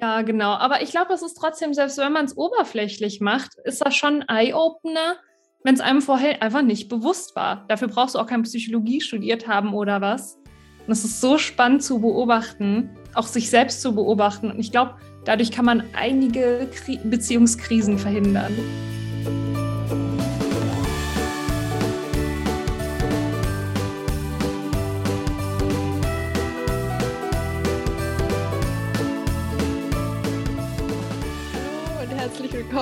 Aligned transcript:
Ja, 0.00 0.22
genau. 0.22 0.50
Aber 0.50 0.82
ich 0.82 0.90
glaube, 0.90 1.14
es 1.14 1.22
ist 1.22 1.34
trotzdem, 1.34 1.72
selbst 1.72 1.98
wenn 1.98 2.12
man 2.12 2.24
es 2.24 2.36
oberflächlich 2.36 3.20
macht, 3.20 3.54
ist 3.62 3.80
das 3.80 3.94
schon 3.94 4.24
ein 4.24 4.46
Eye-Opener, 4.46 5.18
wenn 5.62 5.74
es 5.76 5.80
einem 5.80 6.02
vorher 6.02 6.42
einfach 6.42 6.62
nicht 6.62 6.88
bewusst 6.88 7.36
war. 7.36 7.64
Dafür 7.68 7.86
brauchst 7.86 8.16
du 8.16 8.18
auch 8.18 8.26
keine 8.26 8.42
Psychologie 8.42 9.00
studiert 9.00 9.46
haben 9.46 9.72
oder 9.72 10.00
was. 10.00 10.36
Und 10.84 10.92
es 10.92 11.04
ist 11.04 11.20
so 11.20 11.38
spannend 11.38 11.84
zu 11.84 12.00
beobachten, 12.00 12.90
auch 13.14 13.28
sich 13.28 13.48
selbst 13.50 13.82
zu 13.82 13.94
beobachten. 13.94 14.50
Und 14.50 14.58
ich 14.58 14.72
glaube, 14.72 14.96
dadurch 15.24 15.52
kann 15.52 15.64
man 15.64 15.84
einige 15.96 16.68
Kri 16.74 16.98
Beziehungskrisen 17.04 17.96
verhindern. 17.96 18.52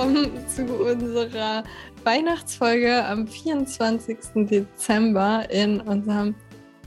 Willkommen 0.03 0.47
zu 0.49 0.65
unserer 0.65 1.63
Weihnachtsfolge 2.03 3.05
am 3.05 3.25
24. 3.25 4.17
Dezember 4.35 5.49
in 5.49 5.79
unserem 5.79 6.35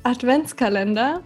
Adventskalender. 0.02 1.22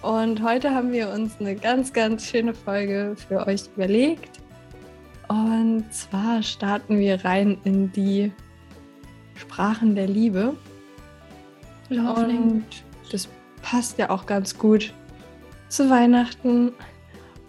Und 0.00 0.42
heute 0.42 0.74
haben 0.74 0.92
wir 0.92 1.10
uns 1.10 1.34
eine 1.38 1.56
ganz, 1.56 1.92
ganz 1.92 2.24
schöne 2.24 2.54
Folge 2.54 3.16
für 3.28 3.46
euch 3.46 3.64
überlegt. 3.76 4.40
Und 5.28 5.84
zwar 5.92 6.42
starten 6.42 6.98
wir 6.98 7.22
rein 7.22 7.58
in 7.64 7.92
die 7.92 8.32
Sprachen 9.34 9.94
der 9.94 10.06
Liebe. 10.06 10.56
Und 11.90 12.64
das 13.12 13.28
passt 13.60 13.98
ja 13.98 14.08
auch 14.08 14.24
ganz 14.24 14.56
gut 14.56 14.94
zu 15.68 15.90
Weihnachten, 15.90 16.72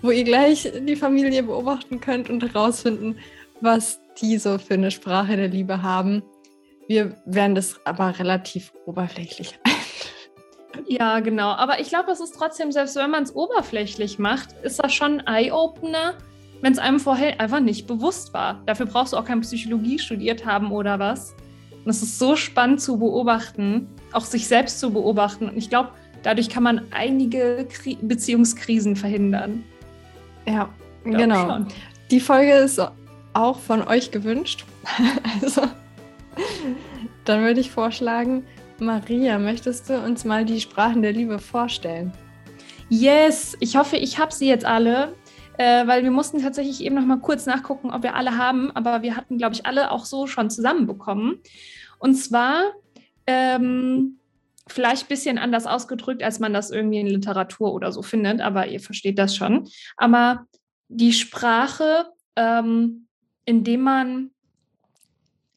wo 0.02 0.12
ihr 0.12 0.26
gleich 0.26 0.70
die 0.88 0.96
Familie 0.98 1.44
beobachten 1.44 2.02
könnt 2.02 2.30
und 2.30 2.44
herausfinden, 2.44 3.16
was 3.62 4.00
die 4.22 4.38
so 4.38 4.58
für 4.58 4.74
eine 4.76 4.92
Sprache 4.92 5.36
der 5.36 5.48
Liebe 5.48 5.82
haben. 5.82 6.24
Wir 6.88 7.16
werden 7.26 7.56
das 7.56 7.80
aber 7.86 8.20
relativ 8.20 8.74
oberflächlich. 8.86 9.60
Ja, 10.88 11.20
genau. 11.20 11.50
Aber 11.50 11.80
ich 11.80 11.90
glaube, 11.90 12.12
es 12.12 12.20
ist 12.20 12.36
trotzdem, 12.36 12.72
selbst 12.72 12.96
wenn 12.96 13.12
man 13.12 13.24
es 13.24 13.36
oberflächlich 13.36 14.20
macht, 14.20 14.54
ist 14.64 14.82
das 14.82 14.94
schon 14.94 15.22
ein 15.22 15.46
Eye-Opener, 15.46 16.16
wenn 16.62 16.74
es 16.74 16.80
einem 16.80 17.00
vorher 17.00 17.40
einfach 17.40 17.60
nicht 17.60 17.88
bewusst 17.88 18.34
war. 18.34 18.62
Dafür 18.66 18.86
brauchst 18.86 19.14
du 19.14 19.18
auch 19.18 19.26
keine 19.26 19.42
Psychologie 19.42 20.00
studiert 20.00 20.46
haben 20.46 20.72
oder 20.72 21.00
was. 21.00 21.36
Und 21.84 21.90
es 21.90 22.02
ist 22.02 22.20
so 22.20 22.36
spannend 22.36 22.82
zu 22.82 22.98
beobachten, 22.98 23.90
auch 24.14 24.26
sich 24.26 24.48
selbst 24.48 24.80
zu 24.80 24.92
beobachten. 24.92 25.50
Und 25.50 25.58
ich 25.58 25.70
glaube, 25.70 25.90
dadurch 26.24 26.50
kann 26.50 26.64
man 26.64 26.82
einige 26.92 27.68
Kri 27.70 27.98
Beziehungskrisen 28.02 28.96
verhindern. 28.96 29.64
Ja, 30.46 30.70
genau. 31.04 31.48
Schon. 31.48 31.68
Die 32.12 32.20
Folge 32.20 32.54
ist 32.54 32.80
auch 33.34 33.60
von 33.60 33.88
euch 33.88 34.12
gewünscht. 34.12 34.66
also, 35.42 35.62
dann 37.26 37.42
würde 37.42 37.60
ich 37.60 37.72
vorschlagen, 37.72 38.46
Maria, 38.80 39.38
möchtest 39.38 39.90
du 39.90 40.00
uns 40.00 40.26
mal 40.26 40.46
die 40.46 40.60
Sprachen 40.60 41.02
der 41.02 41.14
Liebe 41.14 41.40
vorstellen? 41.40 42.12
Yes, 42.90 43.56
ich 43.60 43.78
hoffe, 43.78 43.98
ich 43.98 44.20
habe 44.20 44.34
sie 44.34 44.48
jetzt 44.48 44.66
alle, 44.66 45.14
äh, 45.58 45.86
weil 45.88 46.04
wir 46.04 46.12
mussten 46.12 46.42
tatsächlich 46.42 46.84
eben 46.84 46.96
noch 46.96 47.06
mal 47.06 47.20
kurz 47.20 47.46
nachgucken, 47.46 47.92
ob 47.92 48.04
wir 48.04 48.16
alle 48.16 48.38
haben, 48.38 48.72
aber 48.72 49.02
wir 49.02 49.16
hatten, 49.16 49.38
glaube 49.38 49.54
ich, 49.54 49.66
alle 49.66 49.92
auch 49.92 50.06
so 50.06 50.28
schon 50.28 50.50
zusammenbekommen. 50.50 51.40
Und 52.00 52.16
zwar 52.16 52.72
ähm, 53.28 54.18
vielleicht 54.68 55.06
ein 55.06 55.10
bisschen 55.10 55.38
anders 55.38 55.68
ausgedrückt, 55.68 56.24
als 56.24 56.40
man 56.40 56.54
das 56.54 56.72
irgendwie 56.72 57.00
in 57.00 57.08
Literatur 57.08 57.74
oder 57.74 57.92
so 57.92 58.02
findet, 58.02 58.42
aber 58.42 58.68
ihr 58.68 58.80
versteht 58.80 59.20
das 59.20 59.36
schon. 59.36 59.68
Aber 59.98 60.48
die 60.88 61.14
Sprache 61.14 62.08
ähm, 62.36 63.08
indem 63.46 63.82
man 63.82 64.32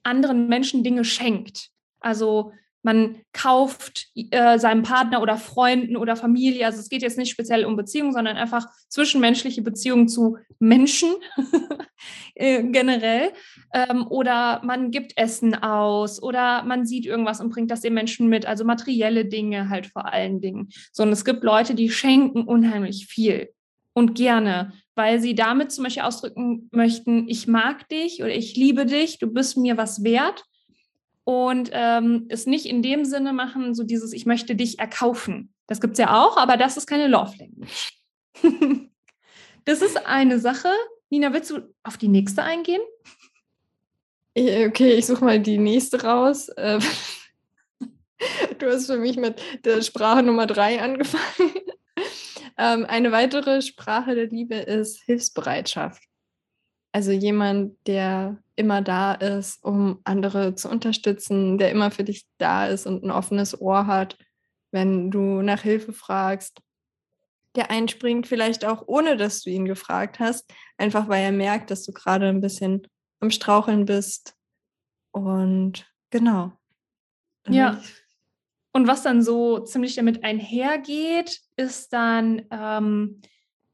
anderen 0.02 0.48
Menschen 0.48 0.84
Dinge 0.84 1.04
schenkt. 1.04 1.70
Also 2.00 2.52
man 2.84 3.16
kauft 3.32 4.08
äh, 4.14 4.58
seinem 4.58 4.82
Partner 4.82 5.22
oder 5.22 5.38
Freunden 5.38 5.96
oder 5.96 6.16
Familie, 6.16 6.66
also 6.66 6.78
es 6.78 6.90
geht 6.90 7.00
jetzt 7.00 7.16
nicht 7.16 7.30
speziell 7.30 7.64
um 7.64 7.76
Beziehungen, 7.76 8.12
sondern 8.12 8.36
einfach 8.36 8.66
zwischenmenschliche 8.88 9.62
Beziehungen 9.62 10.06
zu 10.06 10.36
Menschen 10.58 11.14
äh, 12.34 12.62
generell. 12.62 13.32
Ähm, 13.72 14.06
oder 14.06 14.60
man 14.64 14.90
gibt 14.90 15.16
Essen 15.16 15.54
aus 15.54 16.22
oder 16.22 16.62
man 16.64 16.84
sieht 16.84 17.06
irgendwas 17.06 17.40
und 17.40 17.48
bringt 17.48 17.70
das 17.70 17.80
den 17.80 17.94
Menschen 17.94 18.28
mit, 18.28 18.44
also 18.44 18.64
materielle 18.64 19.24
Dinge 19.24 19.70
halt 19.70 19.86
vor 19.86 20.12
allen 20.12 20.42
Dingen. 20.42 20.68
So, 20.92 21.04
und 21.04 21.12
es 21.12 21.24
gibt 21.24 21.42
Leute, 21.42 21.74
die 21.74 21.88
schenken 21.88 22.42
unheimlich 22.42 23.06
viel 23.06 23.48
und 23.94 24.14
gerne 24.14 24.74
weil 24.94 25.20
sie 25.20 25.34
damit 25.34 25.72
zum 25.72 25.84
Beispiel 25.84 26.02
ausdrücken 26.02 26.68
möchten, 26.72 27.28
ich 27.28 27.46
mag 27.46 27.88
dich 27.88 28.22
oder 28.22 28.34
ich 28.34 28.56
liebe 28.56 28.86
dich, 28.86 29.18
du 29.18 29.26
bist 29.26 29.56
mir 29.56 29.76
was 29.76 30.04
wert. 30.04 30.44
Und 31.24 31.70
ähm, 31.72 32.26
es 32.28 32.46
nicht 32.46 32.66
in 32.66 32.82
dem 32.82 33.06
Sinne 33.06 33.32
machen, 33.32 33.74
so 33.74 33.82
dieses, 33.82 34.12
ich 34.12 34.26
möchte 34.26 34.54
dich 34.54 34.78
erkaufen. 34.78 35.54
Das 35.66 35.80
gibt 35.80 35.94
es 35.94 35.98
ja 35.98 36.22
auch, 36.22 36.36
aber 36.36 36.58
das 36.58 36.76
ist 36.76 36.86
keine 36.86 37.08
Love 37.08 37.32
Language. 37.38 38.02
das 39.64 39.80
ist 39.80 40.06
eine 40.06 40.38
Sache. 40.38 40.68
Nina, 41.08 41.32
willst 41.32 41.50
du 41.50 41.60
auf 41.82 41.96
die 41.96 42.08
nächste 42.08 42.42
eingehen? 42.42 42.82
Okay, 44.36 44.94
ich 44.94 45.06
suche 45.06 45.24
mal 45.24 45.40
die 45.40 45.58
nächste 45.58 46.02
raus. 46.02 46.50
Ähm, 46.58 46.80
du 48.58 48.66
hast 48.66 48.86
für 48.86 48.98
mich 48.98 49.16
mit 49.16 49.40
der 49.64 49.80
Sprache 49.80 50.22
Nummer 50.22 50.46
drei 50.46 50.82
angefangen. 50.82 51.52
Ähm, 52.56 52.86
eine 52.86 53.12
weitere 53.12 53.62
Sprache 53.62 54.14
der 54.14 54.26
Liebe 54.26 54.54
ist 54.54 55.02
Hilfsbereitschaft. 55.04 56.02
Also 56.92 57.10
jemand, 57.10 57.76
der 57.88 58.38
immer 58.54 58.80
da 58.80 59.14
ist, 59.14 59.64
um 59.64 60.00
andere 60.04 60.54
zu 60.54 60.68
unterstützen, 60.68 61.58
der 61.58 61.72
immer 61.72 61.90
für 61.90 62.04
dich 62.04 62.24
da 62.38 62.66
ist 62.66 62.86
und 62.86 63.02
ein 63.02 63.10
offenes 63.10 63.60
Ohr 63.60 63.88
hat, 63.88 64.16
wenn 64.70 65.10
du 65.10 65.42
nach 65.42 65.62
Hilfe 65.62 65.92
fragst. 65.92 66.60
Der 67.56 67.70
einspringt 67.70 68.26
vielleicht 68.28 68.64
auch 68.64 68.84
ohne, 68.86 69.16
dass 69.16 69.42
du 69.42 69.50
ihn 69.50 69.64
gefragt 69.64 70.20
hast, 70.20 70.52
einfach 70.76 71.08
weil 71.08 71.24
er 71.24 71.32
merkt, 71.32 71.70
dass 71.70 71.84
du 71.84 71.92
gerade 71.92 72.28
ein 72.28 72.40
bisschen 72.40 72.86
am 73.20 73.30
Straucheln 73.30 73.86
bist. 73.86 74.36
Und 75.10 75.86
genau. 76.10 76.52
ja. 77.48 77.80
Und 78.76 78.88
was 78.88 79.04
dann 79.04 79.22
so 79.22 79.60
ziemlich 79.60 79.94
damit 79.94 80.24
einhergeht, 80.24 81.40
ist 81.56 81.92
dann, 81.92 82.42
ähm, 82.50 83.20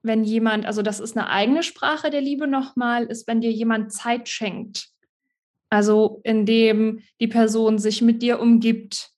wenn 0.02 0.24
jemand, 0.24 0.66
also 0.66 0.82
das 0.82 1.00
ist 1.00 1.16
eine 1.16 1.30
eigene 1.30 1.62
Sprache 1.62 2.10
der 2.10 2.20
Liebe 2.20 2.46
nochmal, 2.46 3.04
ist, 3.04 3.26
wenn 3.26 3.40
dir 3.40 3.50
jemand 3.50 3.94
Zeit 3.94 4.28
schenkt. 4.28 4.88
Also 5.70 6.20
indem 6.22 7.00
die 7.18 7.28
Person 7.28 7.78
sich 7.78 8.02
mit 8.02 8.20
dir 8.20 8.40
umgibt 8.40 9.10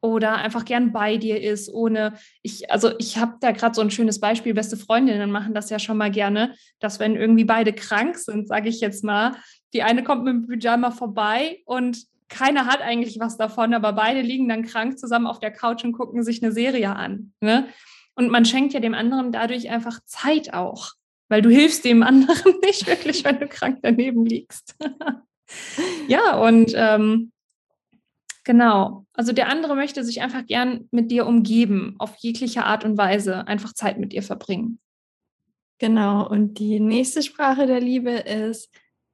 oder 0.00 0.34
einfach 0.38 0.64
gern 0.64 0.90
bei 0.90 1.18
dir 1.18 1.40
ist, 1.40 1.72
ohne 1.72 2.14
ich, 2.42 2.72
also 2.72 2.90
ich 2.98 3.18
habe 3.18 3.36
da 3.40 3.52
gerade 3.52 3.76
so 3.76 3.80
ein 3.80 3.92
schönes 3.92 4.18
Beispiel, 4.18 4.54
beste 4.54 4.76
Freundinnen 4.76 5.30
machen 5.30 5.54
das 5.54 5.70
ja 5.70 5.78
schon 5.78 5.98
mal 5.98 6.10
gerne, 6.10 6.56
dass 6.80 6.98
wenn 6.98 7.14
irgendwie 7.14 7.44
beide 7.44 7.72
krank 7.72 8.16
sind, 8.18 8.48
sage 8.48 8.68
ich 8.68 8.80
jetzt 8.80 9.04
mal, 9.04 9.36
die 9.72 9.84
eine 9.84 10.02
kommt 10.02 10.24
mit 10.24 10.34
dem 10.34 10.46
Pyjama 10.48 10.90
vorbei 10.90 11.60
und 11.64 12.11
keiner 12.32 12.66
hat 12.66 12.80
eigentlich 12.80 13.20
was 13.20 13.36
davon, 13.36 13.74
aber 13.74 13.92
beide 13.92 14.22
liegen 14.22 14.48
dann 14.48 14.64
krank 14.64 14.98
zusammen 14.98 15.26
auf 15.26 15.38
der 15.38 15.52
Couch 15.52 15.84
und 15.84 15.92
gucken 15.92 16.22
sich 16.22 16.42
eine 16.42 16.50
Serie 16.50 16.96
an. 16.96 17.34
Ne? 17.40 17.68
Und 18.14 18.30
man 18.30 18.46
schenkt 18.46 18.72
ja 18.72 18.80
dem 18.80 18.94
anderen 18.94 19.32
dadurch 19.32 19.68
einfach 19.70 20.00
Zeit 20.06 20.54
auch, 20.54 20.92
weil 21.28 21.42
du 21.42 21.50
hilfst 21.50 21.84
dem 21.84 22.02
anderen 22.02 22.54
nicht 22.64 22.86
wirklich, 22.86 23.22
wenn 23.24 23.38
du 23.38 23.48
krank 23.48 23.80
daneben 23.82 24.24
liegst. 24.24 24.76
ja, 26.08 26.38
und 26.38 26.72
ähm, 26.74 27.32
genau. 28.44 29.04
Also 29.12 29.32
der 29.32 29.48
andere 29.48 29.76
möchte 29.76 30.02
sich 30.02 30.22
einfach 30.22 30.46
gern 30.46 30.88
mit 30.90 31.10
dir 31.10 31.26
umgeben, 31.26 31.96
auf 31.98 32.16
jegliche 32.16 32.64
Art 32.64 32.84
und 32.84 32.96
Weise, 32.96 33.46
einfach 33.46 33.74
Zeit 33.74 33.98
mit 33.98 34.12
dir 34.12 34.22
verbringen. 34.22 34.80
Genau. 35.78 36.26
Und 36.26 36.58
die 36.58 36.80
nächste 36.80 37.22
Sprache 37.22 37.66
der 37.66 37.80
Liebe 37.80 38.10
ist 38.10 38.70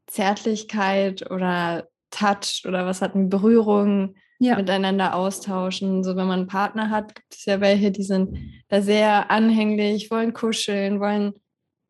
Zärtlichkeit 0.07 1.31
oder 1.31 1.89
Touch 2.11 2.65
oder 2.67 2.87
was 2.87 3.03
hatten 3.03 3.29
Berührung 3.29 4.15
ja. 4.39 4.57
miteinander 4.57 5.15
austauschen. 5.15 6.05
So 6.05 6.17
wenn 6.17 6.27
man 6.27 6.41
einen 6.41 6.49
Partner 6.49 6.91
hat, 6.91 7.15
gibt 7.15 7.35
es 7.35 7.45
ja 7.45 7.61
welche, 7.61 7.91
die 7.91 8.03
sind 8.03 8.39
da 8.69 8.81
sehr 8.81 9.31
anhänglich, 9.31 10.11
wollen 10.11 10.33
kuscheln, 10.33 11.01
wollen 11.01 11.35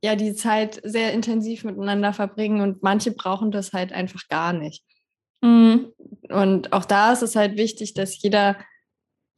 ja 0.03 0.17
die 0.17 0.35
Zeit 0.35 0.81
sehr 0.85 1.13
intensiv 1.13 1.65
miteinander 1.65 2.13
verbringen 2.13 2.61
und 2.61 2.83
manche 2.83 3.13
brauchen 3.13 3.51
das 3.51 3.73
halt 3.73 3.93
einfach 3.93 4.29
gar 4.29 4.53
nicht. 4.53 4.85
Mhm. 5.43 5.93
Und 6.29 6.73
auch 6.73 6.85
da 6.85 7.13
ist 7.13 7.23
es 7.23 7.37
halt 7.37 7.57
wichtig, 7.57 7.95
dass 7.95 8.21
jeder 8.23 8.57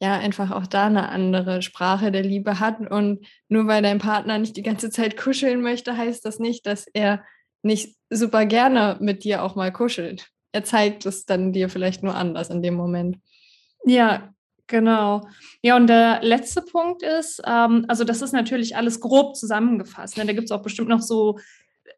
ja 0.01 0.17
einfach 0.17 0.51
auch 0.51 0.65
da 0.65 0.87
eine 0.87 1.09
andere 1.09 1.61
Sprache 1.61 2.11
der 2.11 2.23
Liebe 2.23 2.59
hat. 2.59 2.79
Und 2.79 3.25
nur 3.49 3.67
weil 3.67 3.83
dein 3.83 3.99
Partner 3.99 4.39
nicht 4.39 4.57
die 4.57 4.63
ganze 4.63 4.89
Zeit 4.89 5.15
kuscheln 5.15 5.61
möchte, 5.61 5.95
heißt 5.95 6.25
das 6.25 6.39
nicht, 6.39 6.65
dass 6.65 6.87
er 6.87 7.23
nicht 7.63 7.95
super 8.09 8.45
gerne 8.47 8.97
mit 8.99 9.23
dir 9.23 9.43
auch 9.43 9.55
mal 9.55 9.71
kuschelt 9.71 10.31
er 10.51 10.63
zeigt 10.63 11.05
es 11.05 11.25
dann 11.25 11.53
dir 11.53 11.69
vielleicht 11.69 12.03
nur 12.03 12.15
anders 12.15 12.49
in 12.49 12.61
dem 12.61 12.75
Moment. 12.75 13.17
Ja, 13.85 14.33
Genau. 14.71 15.27
Ja, 15.61 15.75
und 15.75 15.87
der 15.87 16.23
letzte 16.23 16.61
Punkt 16.61 17.03
ist, 17.03 17.41
ähm, 17.45 17.83
also 17.89 18.05
das 18.05 18.21
ist 18.21 18.31
natürlich 18.31 18.77
alles 18.77 19.01
grob 19.01 19.35
zusammengefasst. 19.35 20.17
Ne? 20.17 20.25
Da 20.25 20.31
gibt 20.31 20.45
es 20.45 20.51
auch 20.51 20.61
bestimmt 20.61 20.87
noch 20.87 21.01
so 21.01 21.37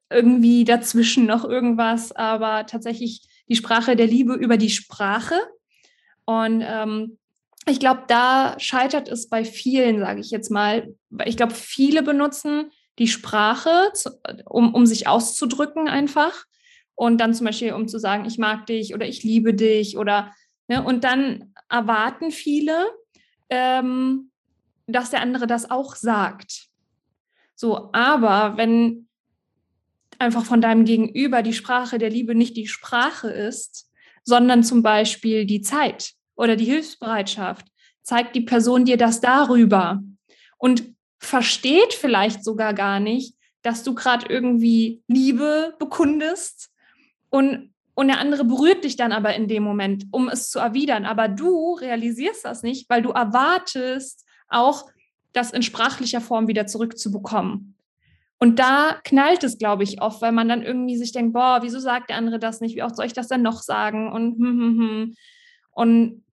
irgendwie 0.09 0.63
dazwischen 0.63 1.27
noch 1.27 1.45
irgendwas, 1.45 2.11
aber 2.13 2.65
tatsächlich 2.65 3.21
die 3.47 3.55
Sprache 3.55 3.95
der 3.95 4.07
Liebe 4.07 4.33
über 4.33 4.57
die 4.57 4.71
Sprache. 4.71 5.35
Und 6.25 6.63
ähm, 6.65 7.19
ich 7.67 7.79
glaube, 7.79 8.05
da 8.07 8.55
scheitert 8.57 9.07
es 9.07 9.29
bei 9.29 9.45
vielen, 9.45 9.99
sage 9.99 10.19
ich 10.21 10.31
jetzt 10.31 10.49
mal. 10.49 10.95
Ich 11.25 11.37
glaube, 11.37 11.53
viele 11.53 12.01
benutzen 12.01 12.71
die 12.97 13.07
Sprache, 13.07 13.91
um, 14.45 14.73
um 14.73 14.87
sich 14.87 15.07
auszudrücken 15.07 15.87
einfach. 15.87 16.45
Und 16.95 17.19
dann 17.19 17.33
zum 17.33 17.45
Beispiel, 17.45 17.73
um 17.73 17.87
zu 17.87 17.99
sagen, 17.99 18.25
ich 18.25 18.37
mag 18.37 18.65
dich 18.67 18.93
oder 18.93 19.07
ich 19.07 19.23
liebe 19.23 19.53
dich 19.53 19.97
oder, 19.97 20.31
ne, 20.67 20.83
und 20.83 21.03
dann 21.03 21.53
erwarten 21.69 22.31
viele, 22.31 22.87
ähm, 23.49 24.31
dass 24.87 25.09
der 25.09 25.21
andere 25.21 25.47
das 25.47 25.69
auch 25.69 25.95
sagt. 25.95 26.67
So, 27.55 27.89
aber 27.93 28.57
wenn 28.57 29.07
einfach 30.19 30.45
von 30.45 30.61
deinem 30.61 30.85
Gegenüber 30.85 31.41
die 31.41 31.53
Sprache 31.53 31.97
der 31.97 32.09
Liebe 32.09 32.35
nicht 32.35 32.55
die 32.57 32.67
Sprache 32.67 33.29
ist, 33.29 33.89
sondern 34.23 34.63
zum 34.63 34.83
Beispiel 34.83 35.45
die 35.45 35.61
Zeit 35.61 36.13
oder 36.35 36.55
die 36.55 36.65
Hilfsbereitschaft, 36.65 37.67
zeigt 38.03 38.35
die 38.35 38.41
Person 38.41 38.85
dir 38.85 38.97
das 38.97 39.21
darüber 39.21 40.01
und 40.57 40.93
versteht 41.19 41.93
vielleicht 41.93 42.43
sogar 42.43 42.73
gar 42.73 42.99
nicht, 42.99 43.35
dass 43.61 43.83
du 43.83 43.95
gerade 43.95 44.25
irgendwie 44.27 45.01
Liebe 45.07 45.75
bekundest 45.79 46.72
und, 47.33 47.73
und 47.95 48.09
der 48.09 48.19
andere 48.19 48.45
berührt 48.45 48.83
dich 48.83 48.95
dann 48.95 49.11
aber 49.11 49.33
in 49.33 49.47
dem 49.47 49.63
Moment, 49.63 50.05
um 50.11 50.29
es 50.29 50.51
zu 50.51 50.59
erwidern. 50.59 51.03
Aber 51.03 51.27
du 51.27 51.73
realisierst 51.73 52.45
das 52.45 52.61
nicht, 52.61 52.87
weil 52.91 53.01
du 53.01 53.09
erwartest 53.09 54.23
auch, 54.47 54.87
das 55.31 55.49
in 55.49 55.63
sprachlicher 55.63 56.21
Form 56.21 56.47
wieder 56.47 56.67
zurückzubekommen. 56.67 57.75
Und 58.37 58.59
da 58.59 58.99
knallt 59.03 59.43
es, 59.43 59.57
glaube 59.57 59.83
ich, 59.83 59.99
oft, 59.99 60.21
weil 60.21 60.31
man 60.31 60.47
dann 60.47 60.61
irgendwie 60.61 60.95
sich 60.95 61.11
denkt, 61.11 61.33
boah, 61.33 61.61
wieso 61.63 61.79
sagt 61.79 62.11
der 62.11 62.17
andere 62.17 62.37
das 62.37 62.61
nicht? 62.61 62.75
Wie 62.75 62.83
oft 62.83 62.95
soll 62.95 63.07
ich 63.07 63.13
das 63.13 63.29
denn 63.29 63.41
noch 63.41 63.63
sagen? 63.63 64.11
Und, 64.11 64.37
hm, 64.37 64.59
hm, 64.59 64.79
hm. 64.79 65.15
und 65.71 66.23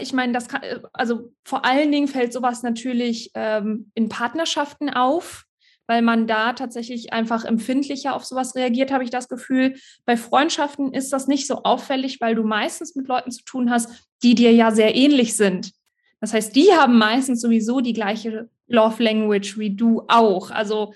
ich 0.00 0.12
meine, 0.12 0.32
das 0.32 0.46
kann, 0.46 0.60
also 0.92 1.32
vor 1.44 1.64
allen 1.64 1.90
Dingen 1.90 2.06
fällt 2.06 2.32
sowas 2.32 2.62
natürlich 2.62 3.32
ähm, 3.34 3.90
in 3.94 4.08
Partnerschaften 4.08 4.88
auf, 4.88 5.47
weil 5.88 6.02
man 6.02 6.26
da 6.26 6.52
tatsächlich 6.52 7.12
einfach 7.12 7.44
empfindlicher 7.44 8.14
auf 8.14 8.24
sowas 8.24 8.54
reagiert, 8.54 8.92
habe 8.92 9.02
ich 9.02 9.10
das 9.10 9.28
Gefühl. 9.28 9.74
Bei 10.04 10.16
Freundschaften 10.16 10.92
ist 10.92 11.12
das 11.12 11.26
nicht 11.26 11.46
so 11.46 11.62
auffällig, 11.64 12.20
weil 12.20 12.34
du 12.34 12.44
meistens 12.44 12.94
mit 12.94 13.08
Leuten 13.08 13.30
zu 13.30 13.42
tun 13.42 13.70
hast, 13.70 14.06
die 14.22 14.34
dir 14.34 14.52
ja 14.52 14.70
sehr 14.70 14.94
ähnlich 14.94 15.36
sind. 15.36 15.72
Das 16.20 16.34
heißt, 16.34 16.54
die 16.54 16.72
haben 16.72 16.98
meistens 16.98 17.40
sowieso 17.40 17.80
die 17.80 17.94
gleiche 17.94 18.50
Love 18.66 19.02
Language 19.02 19.58
wie 19.58 19.74
du 19.74 20.02
auch. 20.08 20.50
Also 20.50 20.92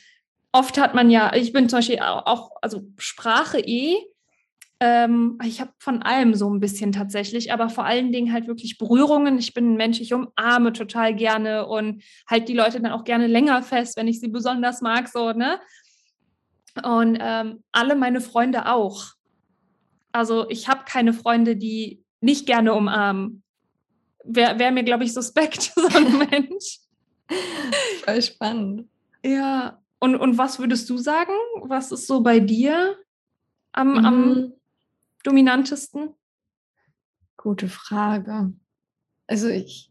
oft 0.52 0.78
hat 0.78 0.94
man 0.94 1.10
ja, 1.10 1.34
ich 1.34 1.52
bin 1.52 1.68
zum 1.68 1.78
Beispiel 1.78 1.98
auch, 2.00 2.50
also 2.60 2.82
Sprache 2.98 3.60
eh, 3.60 3.96
ähm, 4.84 5.38
ich 5.44 5.60
habe 5.60 5.70
von 5.78 6.02
allem 6.02 6.34
so 6.34 6.50
ein 6.50 6.58
bisschen 6.58 6.90
tatsächlich, 6.90 7.52
aber 7.52 7.68
vor 7.68 7.84
allen 7.84 8.10
Dingen 8.10 8.32
halt 8.32 8.48
wirklich 8.48 8.78
Berührungen. 8.78 9.38
Ich 9.38 9.54
bin 9.54 9.72
ein 9.74 9.76
Mensch, 9.76 10.00
ich 10.00 10.12
umarme 10.12 10.72
total 10.72 11.14
gerne 11.14 11.68
und 11.68 12.02
halt 12.28 12.48
die 12.48 12.56
Leute 12.56 12.80
dann 12.80 12.90
auch 12.90 13.04
gerne 13.04 13.28
länger 13.28 13.62
fest, 13.62 13.96
wenn 13.96 14.08
ich 14.08 14.18
sie 14.18 14.26
besonders 14.26 14.80
mag, 14.80 15.06
so, 15.06 15.30
ne? 15.30 15.60
Und 16.82 17.16
ähm, 17.20 17.62
alle 17.70 17.94
meine 17.94 18.20
Freunde 18.20 18.66
auch. 18.66 19.04
Also 20.10 20.50
ich 20.50 20.66
habe 20.66 20.80
keine 20.84 21.12
Freunde, 21.12 21.54
die 21.54 22.02
nicht 22.20 22.46
gerne 22.46 22.74
umarmen. 22.74 23.44
Wäre 24.24 24.58
wär 24.58 24.72
mir, 24.72 24.82
glaube 24.82 25.04
ich, 25.04 25.14
suspekt, 25.14 25.62
so 25.76 25.86
ein 25.96 26.18
Mensch. 26.30 26.80
Voll 28.04 28.20
spannend. 28.20 28.88
Ja, 29.24 29.80
und, 30.00 30.16
und 30.16 30.38
was 30.38 30.58
würdest 30.58 30.90
du 30.90 30.98
sagen? 30.98 31.34
Was 31.60 31.92
ist 31.92 32.08
so 32.08 32.20
bei 32.20 32.40
dir 32.40 32.96
am, 33.70 33.92
mhm. 33.92 34.04
am 34.04 34.52
dominantesten? 35.22 36.14
Gute 37.36 37.68
Frage. 37.68 38.52
Also 39.26 39.48
ich. 39.48 39.90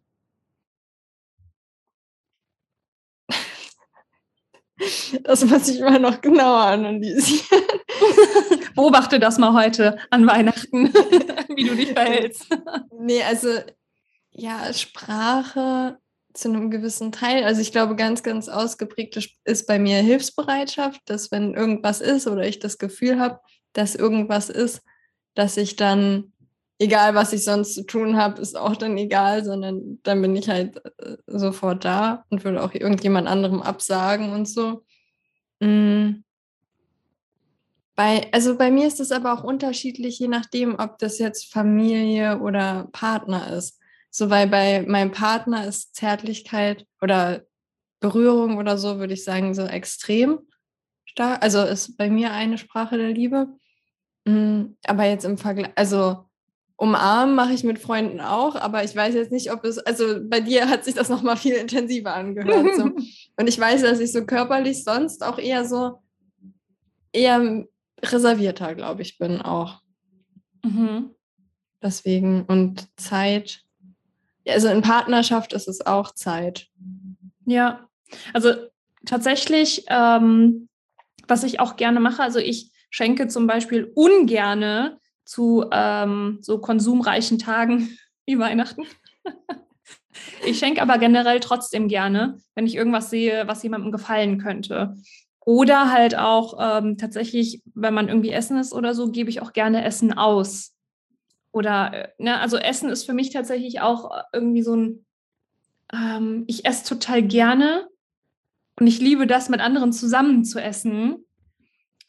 Das 5.23 5.45
muss 5.45 5.67
ich 5.67 5.79
mal 5.79 5.99
noch 5.99 6.21
genauer 6.21 6.65
analysieren. 6.65 7.61
Beobachte 8.75 9.19
das 9.19 9.37
mal 9.37 9.53
heute 9.53 9.99
an 10.09 10.25
Weihnachten, 10.25 10.91
wie 11.55 11.65
du 11.65 11.75
dich 11.75 11.91
verhältst. 11.91 12.47
Nee, 12.99 13.21
also 13.21 13.49
ja, 14.31 14.73
Sprache 14.73 15.99
zu 16.33 16.49
einem 16.49 16.71
gewissen 16.71 17.11
Teil. 17.11 17.43
Also 17.43 17.61
ich 17.61 17.71
glaube, 17.71 17.95
ganz, 17.95 18.23
ganz 18.23 18.49
ausgeprägt 18.49 19.19
ist 19.43 19.67
bei 19.67 19.77
mir 19.77 19.97
Hilfsbereitschaft, 19.97 21.01
dass 21.05 21.31
wenn 21.31 21.53
irgendwas 21.53 22.01
ist 22.01 22.25
oder 22.27 22.47
ich 22.47 22.59
das 22.59 22.77
Gefühl 22.77 23.19
habe, 23.19 23.39
dass 23.73 23.95
irgendwas 23.95 24.49
ist, 24.49 24.81
dass 25.33 25.57
ich 25.57 25.75
dann, 25.75 26.33
egal 26.79 27.15
was 27.15 27.33
ich 27.33 27.43
sonst 27.43 27.75
zu 27.75 27.83
tun 27.85 28.17
habe, 28.17 28.41
ist 28.41 28.57
auch 28.57 28.75
dann 28.75 28.97
egal, 28.97 29.43
sondern 29.43 29.99
dann 30.03 30.21
bin 30.21 30.35
ich 30.35 30.49
halt 30.49 30.83
äh, 30.99 31.17
sofort 31.27 31.85
da 31.85 32.25
und 32.29 32.43
würde 32.43 32.63
auch 32.63 32.73
irgendjemand 32.73 33.27
anderem 33.27 33.61
absagen 33.61 34.31
und 34.31 34.47
so. 34.47 34.83
Mhm. 35.59 36.23
Bei, 37.95 38.29
also 38.31 38.57
bei 38.57 38.71
mir 38.71 38.87
ist 38.87 38.99
es 38.99 39.11
aber 39.11 39.33
auch 39.33 39.43
unterschiedlich, 39.43 40.17
je 40.17 40.27
nachdem, 40.27 40.79
ob 40.79 40.97
das 40.97 41.19
jetzt 41.19 41.51
Familie 41.51 42.39
oder 42.39 42.87
Partner 42.91 43.53
ist. 43.53 43.79
So, 44.09 44.29
weil 44.29 44.47
bei 44.47 44.81
meinem 44.87 45.11
Partner 45.11 45.67
ist 45.67 45.95
Zärtlichkeit 45.95 46.85
oder 47.01 47.43
Berührung 47.99 48.57
oder 48.57 48.77
so, 48.77 48.97
würde 48.97 49.13
ich 49.13 49.23
sagen, 49.23 49.53
so 49.53 49.63
extrem 49.63 50.39
stark. 51.05 51.43
Also 51.43 51.61
ist 51.61 51.97
bei 51.97 52.09
mir 52.09 52.31
eine 52.31 52.57
Sprache 52.57 52.97
der 52.97 53.11
Liebe. 53.11 53.47
Mhm, 54.25 54.77
aber 54.85 55.05
jetzt 55.05 55.25
im 55.25 55.37
Vergleich, 55.37 55.71
also 55.75 56.25
umarmen 56.75 57.35
mache 57.35 57.53
ich 57.53 57.63
mit 57.63 57.79
Freunden 57.79 58.19
auch, 58.19 58.55
aber 58.55 58.83
ich 58.83 58.95
weiß 58.95 59.13
jetzt 59.13 59.31
nicht, 59.31 59.51
ob 59.51 59.63
es, 59.65 59.77
also 59.77 60.19
bei 60.23 60.39
dir 60.39 60.67
hat 60.67 60.83
sich 60.83 60.95
das 60.95 61.09
nochmal 61.09 61.37
viel 61.37 61.53
intensiver 61.53 62.15
angehört. 62.15 62.75
So. 62.75 62.83
Und 63.37 63.47
ich 63.47 63.59
weiß, 63.59 63.81
dass 63.83 63.99
ich 63.99 64.11
so 64.11 64.25
körperlich 64.25 64.83
sonst 64.83 65.23
auch 65.23 65.37
eher 65.37 65.65
so, 65.65 66.01
eher 67.13 67.65
reservierter, 68.01 68.73
glaube 68.75 69.03
ich, 69.03 69.17
bin 69.17 69.41
auch. 69.41 69.81
Mhm. 70.63 71.11
Deswegen 71.81 72.45
und 72.45 72.87
Zeit, 72.99 73.63
also 74.47 74.67
in 74.67 74.81
Partnerschaft 74.81 75.53
ist 75.53 75.67
es 75.67 75.85
auch 75.85 76.13
Zeit. 76.13 76.67
Ja, 77.45 77.87
also 78.33 78.53
tatsächlich, 79.05 79.85
ähm, 79.87 80.67
was 81.27 81.43
ich 81.43 81.59
auch 81.59 81.75
gerne 81.75 81.99
mache, 81.99 82.21
also 82.21 82.39
ich 82.39 82.71
schenke 82.91 83.27
zum 83.27 83.47
Beispiel 83.47 83.91
ungerne 83.95 84.99
zu 85.25 85.65
ähm, 85.71 86.37
so 86.41 86.59
konsumreichen 86.59 87.39
Tagen 87.39 87.97
wie 88.27 88.37
Weihnachten. 88.37 88.83
ich 90.45 90.59
schenke 90.59 90.81
aber 90.81 90.99
generell 90.99 91.39
trotzdem 91.39 91.87
gerne, 91.87 92.37
wenn 92.53 92.67
ich 92.67 92.75
irgendwas 92.75 93.09
sehe, 93.09 93.47
was 93.47 93.63
jemandem 93.63 93.91
gefallen 93.91 94.37
könnte. 94.37 94.95
Oder 95.43 95.91
halt 95.91 96.15
auch 96.15 96.57
ähm, 96.59 96.97
tatsächlich, 96.97 97.63
wenn 97.73 97.95
man 97.95 98.09
irgendwie 98.09 98.29
essen 98.29 98.59
ist 98.59 98.73
oder 98.73 98.93
so, 98.93 99.09
gebe 99.09 99.31
ich 99.31 99.41
auch 99.41 99.53
gerne 99.53 99.83
Essen 99.83 100.13
aus. 100.13 100.75
Oder, 101.51 101.93
äh, 101.93 102.07
ne, 102.19 102.39
also 102.39 102.57
Essen 102.57 102.89
ist 102.89 103.05
für 103.05 103.13
mich 103.13 103.31
tatsächlich 103.31 103.81
auch 103.81 104.15
äh, 104.15 104.21
irgendwie 104.33 104.61
so 104.61 104.75
ein, 104.75 105.05
ähm, 105.91 106.43
ich 106.47 106.65
esse 106.65 106.85
total 106.87 107.23
gerne 107.23 107.87
und 108.79 108.85
ich 108.85 108.99
liebe 108.99 109.25
das, 109.25 109.49
mit 109.49 109.61
anderen 109.61 109.93
zusammen 109.93 110.45
zu 110.45 110.61
essen. 110.61 111.25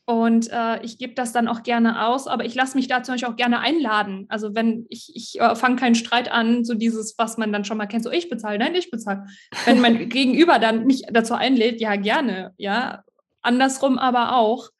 Und 0.04 0.50
äh, 0.50 0.82
ich 0.82 0.98
gebe 0.98 1.14
das 1.14 1.32
dann 1.32 1.46
auch 1.46 1.62
gerne 1.62 2.06
aus, 2.06 2.26
aber 2.26 2.44
ich 2.44 2.56
lasse 2.56 2.76
mich 2.76 2.88
da 2.88 3.04
zum 3.04 3.14
Beispiel 3.14 3.32
auch 3.32 3.36
gerne 3.36 3.60
einladen. 3.60 4.26
Also 4.28 4.54
wenn 4.54 4.86
ich, 4.88 5.12
ich 5.14 5.40
äh, 5.40 5.54
fange 5.54 5.76
keinen 5.76 5.94
Streit 5.94 6.30
an, 6.30 6.64
so 6.64 6.74
dieses, 6.74 7.16
was 7.18 7.38
man 7.38 7.52
dann 7.52 7.64
schon 7.64 7.76
mal 7.76 7.86
kennt, 7.86 8.02
so 8.02 8.10
ich 8.10 8.28
bezahle, 8.28 8.58
nein, 8.58 8.74
ich 8.74 8.90
bezahle. 8.90 9.26
Wenn 9.64 9.80
mein 9.80 10.08
Gegenüber 10.08 10.58
dann 10.58 10.86
mich 10.86 11.02
dazu 11.08 11.34
einlädt, 11.34 11.80
ja, 11.80 11.94
gerne, 11.96 12.52
ja. 12.56 13.04
Andersrum 13.42 13.98
aber 13.98 14.36
auch. 14.36 14.70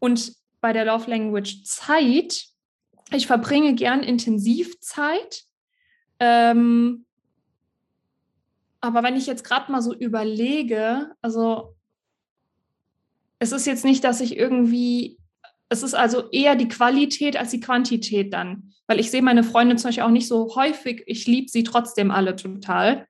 Und 0.00 0.32
bei 0.60 0.72
der 0.72 0.84
Love 0.84 1.08
Language 1.08 1.62
Zeit, 1.64 2.46
ich 3.12 3.26
verbringe 3.28 3.74
gern 3.74 4.02
Intensivzeit. 4.02 5.44
Ähm, 6.18 7.06
aber 8.80 9.02
wenn 9.02 9.16
ich 9.16 9.26
jetzt 9.26 9.44
gerade 9.44 9.70
mal 9.70 9.82
so 9.82 9.94
überlege, 9.94 11.12
also 11.22 11.74
es 13.40 13.52
ist 13.52 13.66
jetzt 13.66 13.84
nicht, 13.84 14.04
dass 14.04 14.20
ich 14.20 14.36
irgendwie, 14.36 15.18
es 15.70 15.82
ist 15.82 15.94
also 15.94 16.30
eher 16.30 16.54
die 16.54 16.68
Qualität 16.68 17.36
als 17.36 17.50
die 17.50 17.60
Quantität 17.60 18.32
dann. 18.32 18.74
Weil 18.86 19.00
ich 19.00 19.10
sehe 19.10 19.22
meine 19.22 19.42
Freunde 19.42 19.76
zum 19.76 19.88
Beispiel 19.88 20.04
auch 20.04 20.10
nicht 20.10 20.28
so 20.28 20.54
häufig, 20.54 21.02
ich 21.06 21.26
liebe 21.26 21.48
sie 21.48 21.64
trotzdem 21.64 22.10
alle 22.10 22.36
total. 22.36 23.06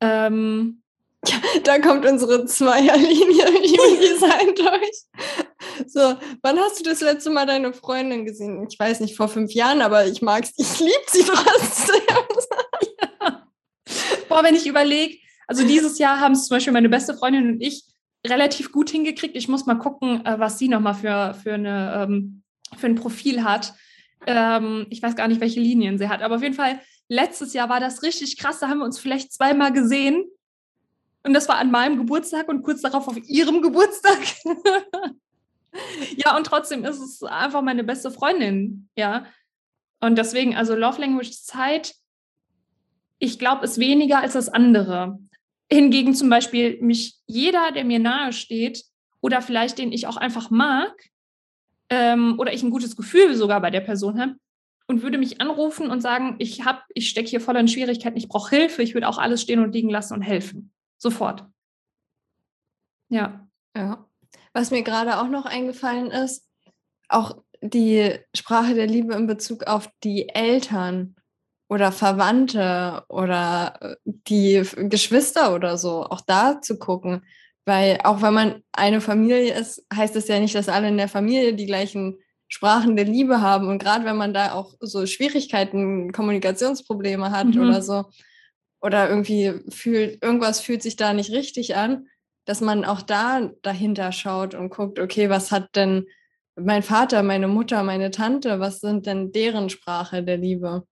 Ähm, 0.00 0.82
ja, 1.26 1.36
da 1.64 1.78
kommt 1.78 2.06
unsere 2.06 2.46
Zweierlinie 2.46 3.46
Human 3.46 4.00
Design 4.00 4.54
durch. 4.56 5.86
So, 5.86 6.16
wann 6.42 6.58
hast 6.58 6.80
du 6.80 6.84
das 6.84 7.00
letzte 7.00 7.30
Mal 7.30 7.46
deine 7.46 7.72
Freundin 7.74 8.24
gesehen? 8.24 8.66
Ich 8.68 8.78
weiß 8.78 9.00
nicht, 9.00 9.16
vor 9.16 9.28
fünf 9.28 9.52
Jahren, 9.52 9.82
aber 9.82 10.06
ich 10.06 10.22
mag 10.22 10.46
sie, 10.46 10.54
ich 10.56 10.80
liebe 10.80 10.92
sie 11.08 11.24
trotzdem. 11.24 12.02
ja. 13.20 13.46
Boah, 14.28 14.42
wenn 14.42 14.54
ich 14.54 14.66
überlege, 14.66 15.18
also 15.46 15.66
dieses 15.66 15.98
Jahr 15.98 16.20
haben 16.20 16.32
es 16.32 16.46
zum 16.46 16.56
Beispiel 16.56 16.72
meine 16.72 16.88
beste 16.88 17.14
Freundin 17.14 17.48
und 17.48 17.60
ich 17.60 17.84
relativ 18.26 18.72
gut 18.72 18.90
hingekriegt. 18.90 19.36
Ich 19.36 19.48
muss 19.48 19.66
mal 19.66 19.78
gucken, 19.78 20.24
äh, 20.24 20.38
was 20.38 20.58
sie 20.58 20.68
nochmal 20.68 20.94
für, 20.94 21.34
für, 21.34 21.54
ähm, 21.54 22.42
für 22.76 22.86
ein 22.86 22.94
Profil 22.94 23.44
hat. 23.44 23.74
Ähm, 24.26 24.86
ich 24.90 25.02
weiß 25.02 25.16
gar 25.16 25.28
nicht, 25.28 25.40
welche 25.40 25.60
Linien 25.60 25.98
sie 25.98 26.08
hat, 26.08 26.22
aber 26.22 26.36
auf 26.36 26.42
jeden 26.42 26.54
Fall, 26.54 26.80
letztes 27.08 27.52
Jahr 27.52 27.68
war 27.68 27.80
das 27.80 28.02
richtig 28.02 28.38
krass. 28.38 28.60
Da 28.60 28.68
haben 28.68 28.78
wir 28.78 28.84
uns 28.84 28.98
vielleicht 28.98 29.32
zweimal 29.32 29.72
gesehen. 29.72 30.24
Und 31.24 31.34
das 31.34 31.48
war 31.48 31.56
an 31.56 31.70
meinem 31.70 31.98
Geburtstag 31.98 32.48
und 32.48 32.62
kurz 32.62 32.80
darauf 32.80 33.06
auf 33.06 33.16
ihrem 33.28 33.62
Geburtstag. 33.62 34.18
ja, 36.16 36.36
und 36.36 36.44
trotzdem 36.44 36.84
ist 36.84 36.98
es 36.98 37.22
einfach 37.22 37.62
meine 37.62 37.84
beste 37.84 38.10
Freundin. 38.10 38.88
Ja. 38.96 39.26
Und 40.00 40.16
deswegen, 40.16 40.56
also 40.56 40.74
Love 40.74 41.00
Language 41.00 41.30
Zeit, 41.30 41.94
ich 43.18 43.38
glaube, 43.38 43.64
ist 43.64 43.78
weniger 43.78 44.18
als 44.18 44.32
das 44.32 44.48
andere. 44.48 45.18
Hingegen 45.72 46.14
zum 46.14 46.28
Beispiel 46.28 46.78
mich 46.82 47.16
jeder, 47.26 47.72
der 47.72 47.84
mir 47.84 47.98
nahe 47.98 48.32
steht 48.32 48.84
oder 49.20 49.40
vielleicht 49.40 49.78
den 49.78 49.92
ich 49.92 50.06
auch 50.06 50.16
einfach 50.16 50.50
mag 50.50 50.92
ähm, 51.88 52.38
oder 52.38 52.52
ich 52.52 52.62
ein 52.62 52.70
gutes 52.70 52.96
Gefühl 52.96 53.34
sogar 53.34 53.60
bei 53.60 53.70
der 53.70 53.80
Person 53.80 54.20
habe 54.20 54.34
und 54.86 55.02
würde 55.02 55.18
mich 55.18 55.40
anrufen 55.40 55.90
und 55.90 56.00
sagen, 56.00 56.36
ich 56.38 56.64
habe, 56.64 56.82
ich 56.94 57.08
stecke 57.08 57.30
hier 57.30 57.40
voll 57.40 57.56
in 57.56 57.68
Schwierigkeiten, 57.68 58.18
ich 58.18 58.28
brauche 58.28 58.54
Hilfe, 58.54 58.82
ich 58.82 58.94
würde 58.94 59.08
auch 59.08 59.18
alles 59.18 59.40
stehen 59.40 59.60
und 59.60 59.72
liegen 59.72 59.88
lassen 59.88 60.14
und 60.14 60.22
helfen. 60.22 60.72
Sofort. 60.98 61.46
Ja. 63.08 63.48
Ja. 63.76 64.06
Was 64.52 64.70
mir 64.70 64.82
gerade 64.82 65.18
auch 65.18 65.28
noch 65.28 65.46
eingefallen 65.46 66.10
ist, 66.10 66.46
auch 67.08 67.42
die 67.62 68.18
Sprache 68.34 68.74
der 68.74 68.86
Liebe 68.86 69.14
in 69.14 69.26
Bezug 69.26 69.64
auf 69.64 69.88
die 70.02 70.28
Eltern 70.28 71.16
oder 71.72 71.90
Verwandte 71.90 73.02
oder 73.08 73.74
äh, 73.80 73.96
die 74.04 74.62
Geschwister 74.76 75.54
oder 75.54 75.78
so, 75.78 76.04
auch 76.04 76.20
da 76.20 76.60
zu 76.60 76.78
gucken. 76.78 77.22
Weil 77.64 78.00
auch 78.04 78.20
wenn 78.20 78.34
man 78.34 78.62
eine 78.72 79.00
Familie 79.00 79.54
ist, 79.54 79.86
heißt 79.94 80.14
es 80.16 80.28
ja 80.28 80.38
nicht, 80.38 80.54
dass 80.54 80.68
alle 80.68 80.88
in 80.88 80.98
der 80.98 81.08
Familie 81.08 81.54
die 81.54 81.66
gleichen 81.66 82.18
Sprachen 82.48 82.96
der 82.96 83.06
Liebe 83.06 83.40
haben. 83.40 83.68
Und 83.68 83.78
gerade 83.78 84.04
wenn 84.04 84.16
man 84.16 84.34
da 84.34 84.52
auch 84.52 84.74
so 84.80 85.06
Schwierigkeiten, 85.06 86.12
Kommunikationsprobleme 86.12 87.30
hat 87.30 87.46
mhm. 87.46 87.60
oder 87.62 87.80
so, 87.80 88.04
oder 88.82 89.08
irgendwie 89.08 89.54
fühlt, 89.70 90.22
irgendwas 90.22 90.60
fühlt 90.60 90.82
sich 90.82 90.96
da 90.96 91.14
nicht 91.14 91.30
richtig 91.30 91.76
an, 91.76 92.08
dass 92.44 92.60
man 92.60 92.84
auch 92.84 93.00
da 93.00 93.50
dahinter 93.62 94.12
schaut 94.12 94.54
und 94.54 94.70
guckt, 94.70 94.98
okay, 94.98 95.30
was 95.30 95.52
hat 95.52 95.74
denn 95.76 96.06
mein 96.56 96.82
Vater, 96.82 97.22
meine 97.22 97.48
Mutter, 97.48 97.82
meine 97.82 98.10
Tante, 98.10 98.60
was 98.60 98.80
sind 98.80 99.06
denn 99.06 99.32
deren 99.32 99.70
Sprache 99.70 100.22
der 100.22 100.36
Liebe? 100.36 100.84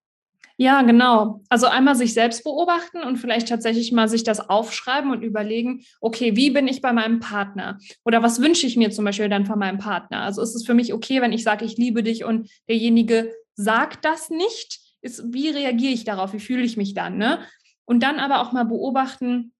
Ja, 0.60 0.82
genau. 0.82 1.40
Also 1.48 1.68
einmal 1.68 1.94
sich 1.94 2.12
selbst 2.12 2.44
beobachten 2.44 3.02
und 3.02 3.16
vielleicht 3.16 3.48
tatsächlich 3.48 3.92
mal 3.92 4.10
sich 4.10 4.24
das 4.24 4.50
aufschreiben 4.50 5.10
und 5.10 5.22
überlegen, 5.22 5.86
okay, 6.02 6.36
wie 6.36 6.50
bin 6.50 6.68
ich 6.68 6.82
bei 6.82 6.92
meinem 6.92 7.18
Partner? 7.18 7.78
Oder 8.04 8.22
was 8.22 8.42
wünsche 8.42 8.66
ich 8.66 8.76
mir 8.76 8.90
zum 8.90 9.06
Beispiel 9.06 9.30
dann 9.30 9.46
von 9.46 9.58
meinem 9.58 9.78
Partner? 9.78 10.20
Also 10.20 10.42
ist 10.42 10.54
es 10.54 10.66
für 10.66 10.74
mich 10.74 10.92
okay, 10.92 11.22
wenn 11.22 11.32
ich 11.32 11.44
sage, 11.44 11.64
ich 11.64 11.78
liebe 11.78 12.02
dich 12.02 12.24
und 12.24 12.50
derjenige 12.68 13.32
sagt 13.54 14.04
das 14.04 14.28
nicht? 14.28 14.80
Ist, 15.00 15.32
wie 15.32 15.48
reagiere 15.48 15.94
ich 15.94 16.04
darauf? 16.04 16.34
Wie 16.34 16.40
fühle 16.40 16.62
ich 16.62 16.76
mich 16.76 16.92
dann? 16.92 17.16
Ne? 17.16 17.38
Und 17.86 18.02
dann 18.02 18.18
aber 18.18 18.42
auch 18.42 18.52
mal 18.52 18.64
beobachten, 18.64 19.52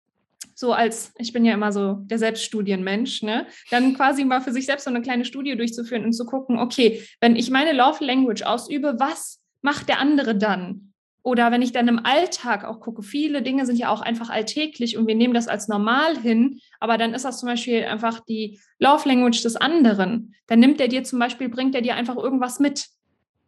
so 0.54 0.74
als, 0.74 1.14
ich 1.16 1.32
bin 1.32 1.46
ja 1.46 1.54
immer 1.54 1.72
so 1.72 1.94
der 1.94 2.18
Selbststudienmensch, 2.18 3.22
ne? 3.22 3.46
Dann 3.70 3.94
quasi 3.94 4.26
mal 4.26 4.42
für 4.42 4.52
sich 4.52 4.66
selbst 4.66 4.84
so 4.84 4.90
eine 4.90 5.00
kleine 5.00 5.24
Studie 5.24 5.56
durchzuführen 5.56 6.04
und 6.04 6.12
zu 6.12 6.26
gucken, 6.26 6.58
okay, 6.58 7.02
wenn 7.22 7.36
ich 7.36 7.50
meine 7.50 7.72
Love 7.72 8.04
Language 8.04 8.42
ausübe, 8.42 8.96
was 8.98 9.40
macht 9.62 9.88
der 9.88 9.98
andere 9.98 10.36
dann? 10.36 10.89
Oder 11.22 11.50
wenn 11.50 11.60
ich 11.60 11.72
dann 11.72 11.88
im 11.88 12.04
Alltag 12.04 12.64
auch 12.64 12.80
gucke, 12.80 13.02
viele 13.02 13.42
Dinge 13.42 13.66
sind 13.66 13.76
ja 13.76 13.90
auch 13.90 14.00
einfach 14.00 14.30
alltäglich 14.30 14.96
und 14.96 15.06
wir 15.06 15.14
nehmen 15.14 15.34
das 15.34 15.48
als 15.48 15.68
normal 15.68 16.16
hin, 16.16 16.60
aber 16.78 16.96
dann 16.96 17.12
ist 17.12 17.24
das 17.24 17.40
zum 17.40 17.48
Beispiel 17.48 17.84
einfach 17.84 18.20
die 18.20 18.58
Love 18.78 19.06
Language 19.06 19.42
des 19.42 19.56
anderen. 19.56 20.34
Dann 20.46 20.60
nimmt 20.60 20.80
er 20.80 20.88
dir 20.88 21.04
zum 21.04 21.18
Beispiel, 21.18 21.50
bringt 21.50 21.74
er 21.74 21.82
dir 21.82 21.94
einfach 21.94 22.16
irgendwas 22.16 22.58
mit. 22.58 22.86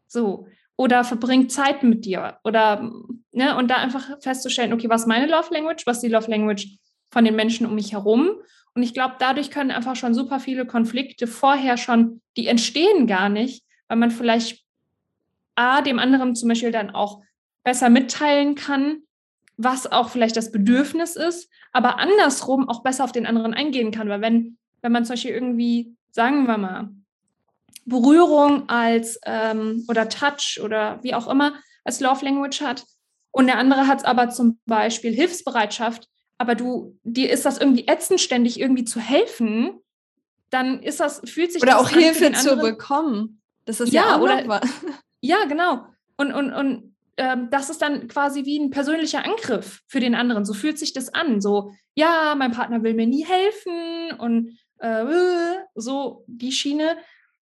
So. 0.06 0.46
Oder 0.76 1.04
verbringt 1.04 1.50
Zeit 1.50 1.82
mit 1.82 2.04
dir. 2.04 2.38
Oder, 2.44 2.90
ne, 3.32 3.56
und 3.56 3.70
da 3.70 3.76
einfach 3.76 4.20
festzustellen, 4.20 4.72
okay, 4.72 4.88
was 4.88 5.02
ist 5.02 5.06
meine 5.06 5.26
Love 5.26 5.52
Language, 5.52 5.86
was 5.86 5.98
ist 5.98 6.02
die 6.02 6.08
Love 6.08 6.30
Language 6.30 6.76
von 7.10 7.24
den 7.24 7.36
Menschen 7.36 7.66
um 7.66 7.74
mich 7.74 7.92
herum. 7.92 8.32
Und 8.74 8.82
ich 8.82 8.94
glaube, 8.94 9.16
dadurch 9.18 9.50
können 9.50 9.70
einfach 9.70 9.96
schon 9.96 10.14
super 10.14 10.40
viele 10.40 10.66
Konflikte 10.66 11.26
vorher 11.26 11.76
schon, 11.76 12.20
die 12.36 12.46
entstehen 12.46 13.06
gar 13.06 13.28
nicht, 13.28 13.64
weil 13.88 13.98
man 13.98 14.10
vielleicht 14.10 14.64
A, 15.54 15.82
dem 15.82 15.98
anderen 15.98 16.34
zum 16.34 16.48
Beispiel 16.48 16.72
dann 16.72 16.90
auch 16.90 17.22
besser 17.64 17.90
mitteilen 17.90 18.54
kann, 18.54 19.02
was 19.56 19.90
auch 19.90 20.10
vielleicht 20.10 20.36
das 20.36 20.52
Bedürfnis 20.52 21.16
ist, 21.16 21.48
aber 21.72 21.98
andersrum 21.98 22.68
auch 22.68 22.82
besser 22.82 23.04
auf 23.04 23.12
den 23.12 23.26
anderen 23.26 23.54
eingehen 23.54 23.90
kann. 23.90 24.08
Weil 24.08 24.20
wenn, 24.20 24.58
wenn 24.80 24.92
man 24.92 25.04
zum 25.04 25.14
Beispiel 25.14 25.32
irgendwie, 25.32 25.94
sagen 26.10 26.46
wir 26.46 26.58
mal, 26.58 26.90
Berührung 27.84 28.68
als 28.68 29.18
ähm, 29.24 29.84
oder 29.88 30.08
Touch 30.08 30.60
oder 30.62 31.00
wie 31.02 31.14
auch 31.14 31.28
immer 31.28 31.54
als 31.84 32.00
Love 32.00 32.24
Language 32.24 32.60
hat 32.60 32.84
und 33.32 33.46
der 33.46 33.58
andere 33.58 33.88
hat 33.88 34.04
aber 34.04 34.30
zum 34.30 34.60
Beispiel 34.66 35.12
Hilfsbereitschaft, 35.12 36.08
aber 36.38 36.54
du, 36.54 36.98
dir 37.02 37.30
ist 37.30 37.44
das 37.44 37.58
irgendwie 37.58 37.86
ätzend, 37.88 38.20
ständig 38.20 38.60
irgendwie 38.60 38.84
zu 38.84 39.00
helfen, 39.00 39.80
dann 40.50 40.80
ist 40.82 41.00
das, 41.00 41.22
fühlt 41.24 41.52
sich 41.52 41.62
Oder 41.62 41.78
auch 41.78 41.88
Hilfe 41.88 42.32
zu 42.32 42.56
bekommen. 42.56 43.40
Das 43.64 43.80
ist 43.80 43.92
ja, 43.92 44.02
ja 44.02 44.16
auch 44.16 44.20
oder, 44.20 44.60
Ja, 45.20 45.44
genau. 45.44 45.86
Und, 46.16 46.32
und, 46.32 46.52
und 46.52 46.91
ähm, 47.16 47.48
das 47.50 47.70
ist 47.70 47.82
dann 47.82 48.08
quasi 48.08 48.44
wie 48.44 48.58
ein 48.58 48.70
persönlicher 48.70 49.24
Angriff 49.24 49.82
für 49.86 50.00
den 50.00 50.14
anderen. 50.14 50.44
So 50.44 50.54
fühlt 50.54 50.78
sich 50.78 50.92
das 50.92 51.12
an. 51.12 51.40
So, 51.40 51.72
ja, 51.94 52.34
mein 52.36 52.52
Partner 52.52 52.82
will 52.82 52.94
mir 52.94 53.06
nie 53.06 53.24
helfen 53.24 54.18
und 54.18 54.58
äh, 54.78 55.04
so 55.74 56.24
die 56.26 56.52
Schiene. 56.52 56.96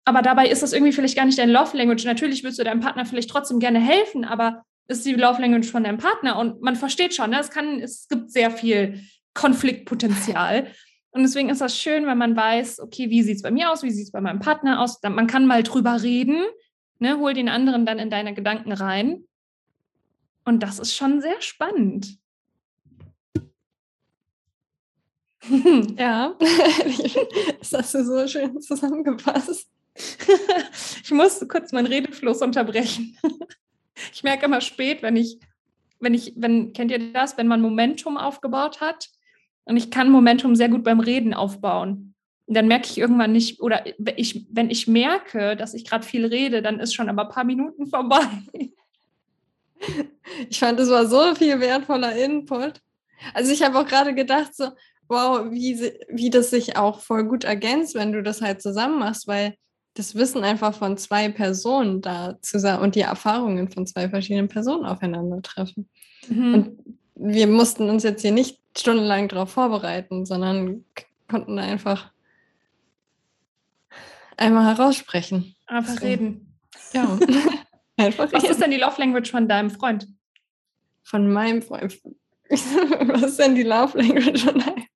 Aber 0.05 0.23
dabei 0.23 0.49
ist 0.49 0.63
das 0.63 0.73
irgendwie 0.73 0.93
vielleicht 0.93 1.17
gar 1.17 1.27
nicht 1.27 1.39
dein 1.39 1.51
Love 1.51 1.77
Language. 1.77 2.05
Natürlich 2.05 2.43
willst 2.43 2.59
du 2.59 2.65
deinem 2.65 2.81
Partner 2.81 3.07
vielleicht 3.07 3.31
trotzdem 3.31 3.61
gerne 3.61 3.79
helfen, 3.79 4.25
aber 4.25 4.65
ist 4.89 5.07
die 5.07 5.15
Love 5.15 5.41
Language 5.41 5.71
von 5.71 5.85
deinem 5.85 5.99
Partner 5.99 6.39
und 6.39 6.61
man 6.61 6.75
versteht 6.75 7.15
schon, 7.15 7.31
ne? 7.31 7.39
es, 7.39 7.51
kann, 7.51 7.79
es 7.81 8.09
gibt 8.09 8.33
sehr 8.33 8.51
viel 8.51 9.01
Konfliktpotenzial. 9.33 10.67
Und 11.13 11.23
deswegen 11.23 11.51
ist 11.51 11.61
das 11.61 11.79
schön, 11.79 12.07
wenn 12.07 12.19
man 12.19 12.35
weiß, 12.35 12.81
okay, 12.81 13.11
wie 13.11 13.23
sieht 13.23 13.37
es 13.37 13.43
bei 13.43 13.51
mir 13.51 13.71
aus, 13.71 13.83
wie 13.85 13.91
sieht 13.91 14.07
es 14.07 14.13
bei 14.13 14.21
meinem 14.21 14.41
Partner 14.41 14.81
aus. 14.81 15.01
Man 15.03 15.27
kann 15.27 15.47
mal 15.47 15.63
drüber 15.63 16.03
reden, 16.03 16.43
ne? 16.99 17.19
hol 17.19 17.33
den 17.33 17.49
anderen 17.49 17.87
dann 17.87 17.99
in 18.01 18.11
deine 18.11 18.35
Gedanken 18.35 18.73
rein 18.73 19.25
und 20.45 20.63
das 20.63 20.79
ist 20.79 20.95
schon 20.95 21.21
sehr 21.21 21.41
spannend. 21.41 22.19
Ja, 25.99 26.37
das 27.59 27.73
hast 27.73 27.95
du 27.95 28.05
so 28.05 28.29
schön 28.29 28.61
zusammengefasst. 28.61 29.69
ich 31.03 31.11
muss 31.11 31.45
kurz 31.49 31.73
meinen 31.73 31.87
Redefluss 31.87 32.43
unterbrechen. 32.43 33.19
Ich 34.13 34.23
merke 34.23 34.47
immer 34.47 34.61
spät, 34.61 35.03
wenn 35.03 35.17
ich, 35.17 35.39
wenn 36.01 36.15
ich, 36.15 36.33
wenn, 36.37 36.73
kennt 36.73 36.91
ihr 36.91 37.13
das, 37.13 37.37
wenn 37.37 37.49
man 37.49 37.61
Momentum 37.61 38.17
aufgebaut 38.17 38.81
hat? 38.81 39.11
Und 39.65 39.77
ich 39.77 39.91
kann 39.91 40.11
Momentum 40.11 40.57
sehr 40.57 40.69
gut 40.69 40.83
beim 40.83 41.01
Reden 41.01 41.35
aufbauen. 41.35 42.15
Und 42.47 42.57
dann 42.57 42.67
merke 42.67 42.89
ich 42.89 42.99
irgendwann 42.99 43.33
nicht, 43.33 43.61
oder 43.61 43.85
ich, 44.17 44.47
wenn 44.51 44.71
ich 44.71 44.89
merke, 44.89 45.57
dass 45.57 45.75
ich 45.75 45.85
gerade 45.85 46.05
viel 46.05 46.27
rede, 46.27 46.63
dann 46.63 46.81
ist 46.81 46.95
schon 46.95 47.09
aber 47.09 47.23
ein 47.27 47.33
paar 47.33 47.45
Minuten 47.45 47.87
vorbei. 47.87 48.27
Ich 50.49 50.61
fand, 50.61 50.79
es 50.81 50.89
war 50.89 51.07
so 51.07 51.35
viel 51.35 51.61
wertvoller 51.61 52.17
Input. 52.17 52.81
Also 53.35 53.53
ich 53.53 53.63
habe 53.63 53.79
auch 53.79 53.87
gerade 53.87 54.15
gedacht, 54.15 54.55
so, 54.55 54.71
wow, 55.09 55.51
wie, 55.51 55.93
wie 56.09 56.31
das 56.31 56.51
sich 56.51 56.77
auch 56.77 57.01
voll 57.01 57.25
gut 57.25 57.45
ergänzt, 57.45 57.95
wenn 57.95 58.13
du 58.13 58.23
das 58.23 58.41
halt 58.41 58.63
zusammen 58.63 58.99
machst, 58.99 59.27
weil 59.29 59.55
das 59.95 60.15
Wissen 60.15 60.43
einfach 60.43 60.75
von 60.75 60.97
zwei 60.97 61.29
Personen 61.29 62.01
da 62.01 62.39
zusammen 62.41 62.83
und 62.83 62.95
die 62.95 63.01
Erfahrungen 63.01 63.71
von 63.71 63.87
zwei 63.87 64.09
verschiedenen 64.09 64.49
Personen 64.49 64.87
aufeinandertreffen. 64.87 65.89
Mhm. 66.29 66.55
Und 66.55 66.97
wir 67.15 67.47
mussten 67.47 67.91
uns 67.91 68.03
jetzt 68.03 68.23
hier 68.23 68.33
nicht 68.33 68.59
stundenlang 68.77 69.29
darauf 69.29 69.51
vorbereiten, 69.51 70.25
sondern 70.25 70.85
konnten 71.29 71.59
einfach 71.59 72.11
einmal 74.37 74.75
heraussprechen. 74.75 75.55
Einfach 75.67 75.99
so. 75.99 76.07
reden. 76.07 76.55
Ja. 76.93 77.19
Einfach 77.97 78.33
Was 78.33 78.45
ist 78.45 78.61
denn 78.61 78.71
die 78.71 78.79
Love 78.79 78.99
Language 78.99 79.31
von 79.31 79.49
deinem 79.49 79.71
Freund? 79.71 80.09
Von 81.03 81.33
meinem 81.33 81.63
Freund. 81.63 82.01
Was 82.49 83.23
ist 83.23 83.39
denn 83.39 83.55
die 83.55 83.63
Love 83.63 83.99
Language 83.99 84.45
von 84.45 84.59
deinem? 84.59 84.87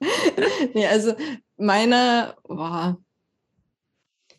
nee, 0.74 0.86
also 0.86 1.14
meine 1.56 2.36
boah, 2.44 2.98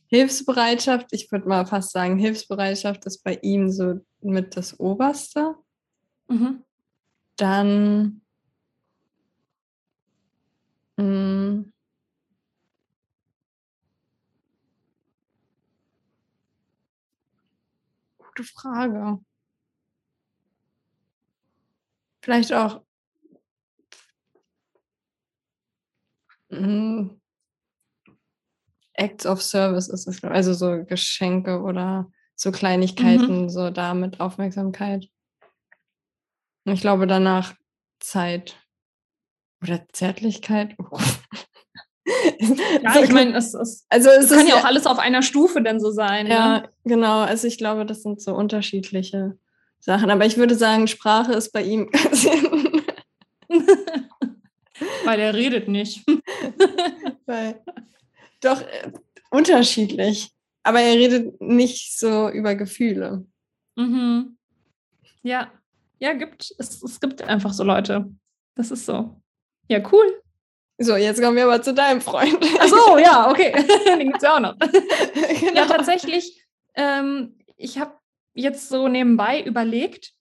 Hilfsbereitschaft, 0.08 1.08
ich 1.12 1.32
würde 1.32 1.48
mal 1.48 1.66
fast 1.66 1.92
sagen, 1.92 2.18
Hilfsbereitschaft 2.18 3.06
ist 3.06 3.24
bei 3.24 3.38
ihm 3.42 3.70
so 3.70 4.00
mit 4.22 4.58
das 4.58 4.80
Oberste. 4.80 5.56
Mhm. 6.28 6.64
Dann 7.36 8.22
mh, 10.98 11.66
gute 18.40 18.44
Frage. 18.44 19.20
Vielleicht 22.22 22.54
auch 22.54 22.82
mm, 26.50 27.10
Acts 28.94 29.26
of 29.26 29.42
Service 29.42 29.88
ist 29.88 30.08
es, 30.08 30.24
also 30.24 30.54
so 30.54 30.84
Geschenke 30.86 31.62
oder 31.62 32.12
so 32.36 32.52
Kleinigkeiten, 32.52 33.44
mhm. 33.44 33.50
so 33.50 33.70
da 33.70 33.94
mit 33.94 34.20
Aufmerksamkeit. 34.20 35.10
Ich 36.66 36.82
glaube 36.82 37.08
danach 37.08 37.56
Zeit 38.00 38.58
oder 39.62 39.88
Zärtlichkeit. 39.92 40.76
Oh. 40.78 41.00
Ja, 42.84 43.02
ich 43.04 43.12
meine, 43.12 43.36
es, 43.36 43.54
es, 43.54 43.86
also 43.90 44.10
es, 44.10 44.30
kann 44.30 44.48
ja 44.48 44.56
auch 44.56 44.66
alles 44.66 44.86
auf 44.86 45.00
einer 45.00 45.22
Stufe 45.22 45.62
dann 45.62 45.80
so 45.80 45.92
sein. 45.92 46.28
Ja, 46.28 46.60
ne? 46.60 46.70
genau. 46.86 47.20
Also 47.20 47.48
ich 47.48 47.58
glaube, 47.58 47.86
das 47.86 48.04
sind 48.04 48.22
so 48.22 48.34
unterschiedliche 48.34 49.38
Sachen. 49.80 50.10
Aber 50.10 50.26
ich 50.26 50.38
würde 50.38 50.56
sagen, 50.56 50.88
Sprache 50.88 51.34
ist 51.34 51.52
bei 51.52 51.64
ihm 51.64 51.90
Weil 55.06 55.20
er 55.20 55.34
redet 55.34 55.68
nicht. 55.68 56.06
Weil, 57.26 57.62
doch, 58.42 58.62
äh, 58.62 58.92
unterschiedlich. 59.30 60.32
Aber 60.64 60.82
er 60.82 60.96
redet 60.96 61.42
nicht 61.42 61.98
so 61.98 62.30
über 62.30 62.56
Gefühle. 62.56 63.26
Mhm. 63.76 64.38
Ja, 65.24 65.52
ja, 66.00 66.14
gibt, 66.14 66.54
es, 66.58 66.82
es 66.82 67.00
gibt 67.00 67.22
einfach 67.22 67.54
so 67.54 67.64
Leute. 67.64 68.10
Das 68.56 68.72
ist 68.72 68.86
so. 68.86 69.22
Ja, 69.68 69.80
cool. 69.92 70.22
So, 70.82 70.96
jetzt 70.96 71.22
kommen 71.22 71.36
wir 71.36 71.44
aber 71.44 71.62
zu 71.62 71.74
deinem 71.74 72.00
Freund. 72.00 72.38
Ach 72.58 72.68
so, 72.68 72.98
ja, 72.98 73.30
okay. 73.30 73.52
Den 73.86 74.08
gibt 74.08 74.18
es 74.18 74.24
ja 74.24 74.36
auch 74.36 74.40
noch. 74.40 74.58
Genau. 74.58 75.54
Ja, 75.54 75.66
tatsächlich, 75.66 76.42
ähm, 76.74 77.38
ich 77.58 77.78
habe 77.80 77.94
jetzt 78.34 78.70
so 78.70 78.88
nebenbei 78.88 79.44
überlegt 79.44 80.14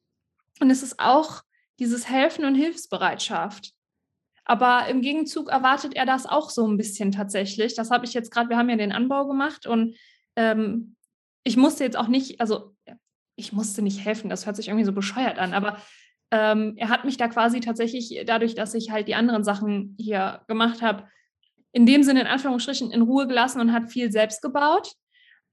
und 0.61 0.71
es 0.71 0.83
ist 0.83 0.99
auch 0.99 1.43
dieses 1.79 2.09
Helfen 2.09 2.45
und 2.45 2.57
Hilfsbereitschaft. 2.57 3.73
Aber 4.45 4.89
im 4.89 5.01
Gegenzug 5.01 5.49
erwartet 5.49 5.95
er 5.95 6.07
das 6.07 6.27
auch 6.27 6.51
so 6.51 6.67
ein 6.67 6.77
bisschen 6.77 7.13
tatsächlich. 7.13 7.75
Das 7.75 7.91
habe 7.93 8.05
ich 8.05 8.13
jetzt 8.13 8.33
gerade, 8.33 8.49
wir 8.49 8.57
haben 8.57 8.71
ja 8.71 8.77
den 8.77 8.93
Anbau 8.93 9.27
gemacht 9.29 9.67
und 9.67 9.97
ähm, 10.35 10.97
ich 11.45 11.57
musste 11.57 11.85
jetzt 11.85 11.97
auch 11.97 12.09
nicht, 12.09 12.41
also 12.41 12.75
ich 13.37 13.53
musste 13.53 13.83
nicht 13.83 14.05
helfen, 14.05 14.29
das 14.29 14.47
hört 14.47 14.57
sich 14.57 14.69
irgendwie 14.69 14.85
so 14.85 14.93
bescheuert 14.93 15.39
an, 15.39 15.55
aber 15.55 15.79
ähm, 16.31 16.75
er 16.77 16.89
hat 16.89 17.05
mich 17.05 17.17
da 17.17 17.29
quasi 17.29 17.61
tatsächlich, 17.61 18.23
dadurch, 18.27 18.55
dass 18.55 18.75
ich 18.75 18.91
halt 18.91 19.09
die 19.09 19.15
anderen 19.15 19.45
Sachen 19.45 19.97
hier 19.99 20.43
gemacht 20.47 20.83
habe, 20.83 21.09
in 21.73 21.87
dem 21.87 22.03
Sinne 22.03 22.23
in 22.23 22.27
Anführungsstrichen 22.27 22.91
in 22.91 23.03
Ruhe 23.03 23.27
gelassen 23.27 23.61
und 23.61 23.73
hat 23.73 23.91
viel 23.91 24.11
selbst 24.11 24.43
gebaut. 24.43 24.93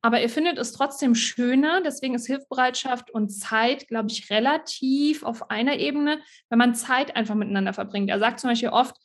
Aber 0.02 0.20
er 0.20 0.30
findet 0.30 0.58
es 0.60 0.72
trotzdem 0.72 1.16
schöner. 1.16 1.82
Deswegen 1.82 2.14
ist 2.14 2.28
Hilfsbereitschaft 2.28 3.10
und 3.10 3.30
Zeit, 3.30 3.88
glaube 3.88 4.10
ich, 4.12 4.30
relativ 4.30 5.24
auf 5.24 5.50
einer 5.50 5.78
Ebene, 5.78 6.20
wenn 6.50 6.60
man 6.60 6.76
Zeit 6.76 7.16
einfach 7.16 7.36
miteinander 7.36 7.74
verbringt. 7.74 8.10
Er 8.10 8.20
sagt 8.20 8.40
zum 8.40 8.52
Beispiel 8.52 8.70
oft, 8.70 8.96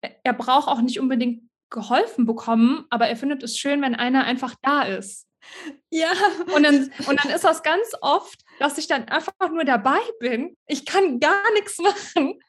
er 0.00 0.32
braucht 0.32 0.68
auch 0.68 0.80
nicht 0.80 0.98
unbedingt 0.98 1.42
geholfen 1.70 2.26
bekommen, 2.26 2.84
aber 2.90 3.08
er 3.08 3.16
findet 3.16 3.42
es 3.42 3.58
schön, 3.58 3.80
wenn 3.82 3.94
einer 3.94 4.24
einfach 4.24 4.54
da 4.62 4.82
ist. 4.82 5.26
Ja. 5.90 6.12
Und 6.54 6.62
dann, 6.62 6.90
und 7.06 7.24
dann 7.24 7.32
ist 7.32 7.44
das 7.44 7.62
ganz 7.62 7.92
oft, 8.00 8.43
dass 8.58 8.78
ich 8.78 8.86
dann 8.86 9.04
einfach 9.08 9.34
nur 9.50 9.64
dabei 9.64 10.00
bin. 10.20 10.56
Ich 10.66 10.86
kann 10.86 11.20
gar 11.20 11.52
nichts 11.52 11.78
machen, 11.78 12.40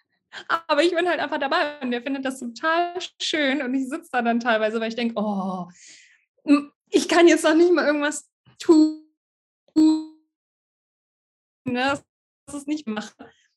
aber 0.68 0.84
ich 0.84 0.94
bin 0.94 1.08
halt 1.08 1.20
einfach 1.20 1.40
dabei 1.40 1.80
und 1.82 1.92
der 1.92 2.02
findet 2.02 2.26
das 2.26 2.40
total 2.40 2.96
schön 3.22 3.62
und 3.62 3.74
ich 3.74 3.90
sitze 3.90 4.10
da 4.12 4.22
dann 4.22 4.40
teilweise, 4.40 4.80
weil 4.80 4.90
ich 4.90 4.96
denke, 4.96 5.16
oh, 5.18 5.68
ich 6.90 7.08
kann 7.08 7.28
jetzt 7.28 7.44
noch 7.44 7.56
nicht 7.56 7.72
mal 7.72 7.86
irgendwas 7.86 8.30
tun, 8.60 9.04
ne, 11.66 12.02
dass 12.46 12.62
ich 12.62 12.68
nicht 12.68 12.88
mache. 12.88 13.14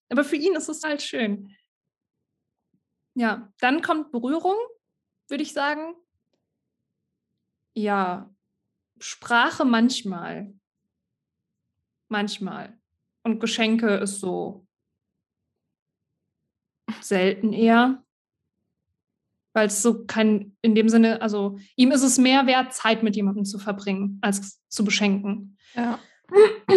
Aber 0.09 0.25
für 0.25 0.37
ihn 0.37 0.55
ist 0.55 0.69
es 0.69 0.83
halt 0.83 1.03
schön. 1.03 1.55
Ja, 3.15 3.53
dann 3.61 3.83
kommt 3.83 4.13
Berührung, 4.13 4.57
würde 5.29 5.43
ich 5.43 5.53
sagen. 5.53 5.95
Ja, 7.75 8.35
Sprache 8.99 9.65
manchmal. 9.65 10.55
Manchmal. 12.09 12.79
Und 13.23 13.41
Geschenke 13.41 13.97
ist 13.97 14.21
so 14.21 14.67
selten 17.01 17.53
eher. 17.53 18.03
Weil 19.55 19.67
es 19.67 19.83
so 19.83 20.05
kein, 20.05 20.57
in 20.63 20.75
dem 20.75 20.89
Sinne, 20.89 21.21
also 21.21 21.59
ihm 21.75 21.91
ist 21.91 22.03
es 22.03 22.19
mehr 22.19 22.47
wert, 22.47 22.75
Zeit 22.75 23.03
mit 23.03 23.17
jemandem 23.17 23.45
zu 23.45 23.59
verbringen, 23.59 24.19
als 24.21 24.63
zu 24.69 24.85
beschenken. 24.85 25.57
Ja. 25.75 25.99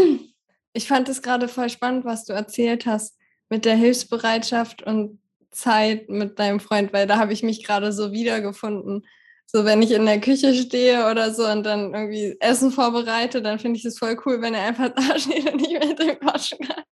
Ich 0.73 0.87
fand 0.87 1.09
es 1.09 1.21
gerade 1.21 1.49
voll 1.49 1.69
spannend, 1.69 2.05
was 2.05 2.23
du 2.23 2.31
erzählt 2.31 2.85
hast 2.85 3.19
mit 3.49 3.65
der 3.65 3.75
Hilfsbereitschaft 3.75 4.81
und 4.83 5.19
Zeit 5.51 6.07
mit 6.07 6.39
deinem 6.39 6.61
Freund, 6.61 6.93
weil 6.93 7.07
da 7.07 7.17
habe 7.17 7.33
ich 7.33 7.43
mich 7.43 7.65
gerade 7.65 7.91
so 7.91 8.13
wiedergefunden. 8.13 9.05
So, 9.53 9.65
wenn 9.65 9.81
ich 9.81 9.91
in 9.91 10.05
der 10.05 10.21
Küche 10.21 10.53
stehe 10.53 11.11
oder 11.11 11.33
so 11.33 11.45
und 11.45 11.63
dann 11.63 11.93
irgendwie 11.93 12.37
Essen 12.39 12.71
vorbereite, 12.71 13.41
dann 13.41 13.59
finde 13.59 13.77
ich 13.77 13.83
es 13.83 13.99
voll 13.99 14.17
cool, 14.25 14.41
wenn 14.41 14.53
er 14.53 14.67
einfach 14.67 14.89
da 14.95 15.19
steht 15.19 15.51
und 15.51 15.59
ich 15.59 15.73
mit 15.73 15.99
dem 15.99 16.17
quatschen 16.19 16.59
kann. 16.59 16.83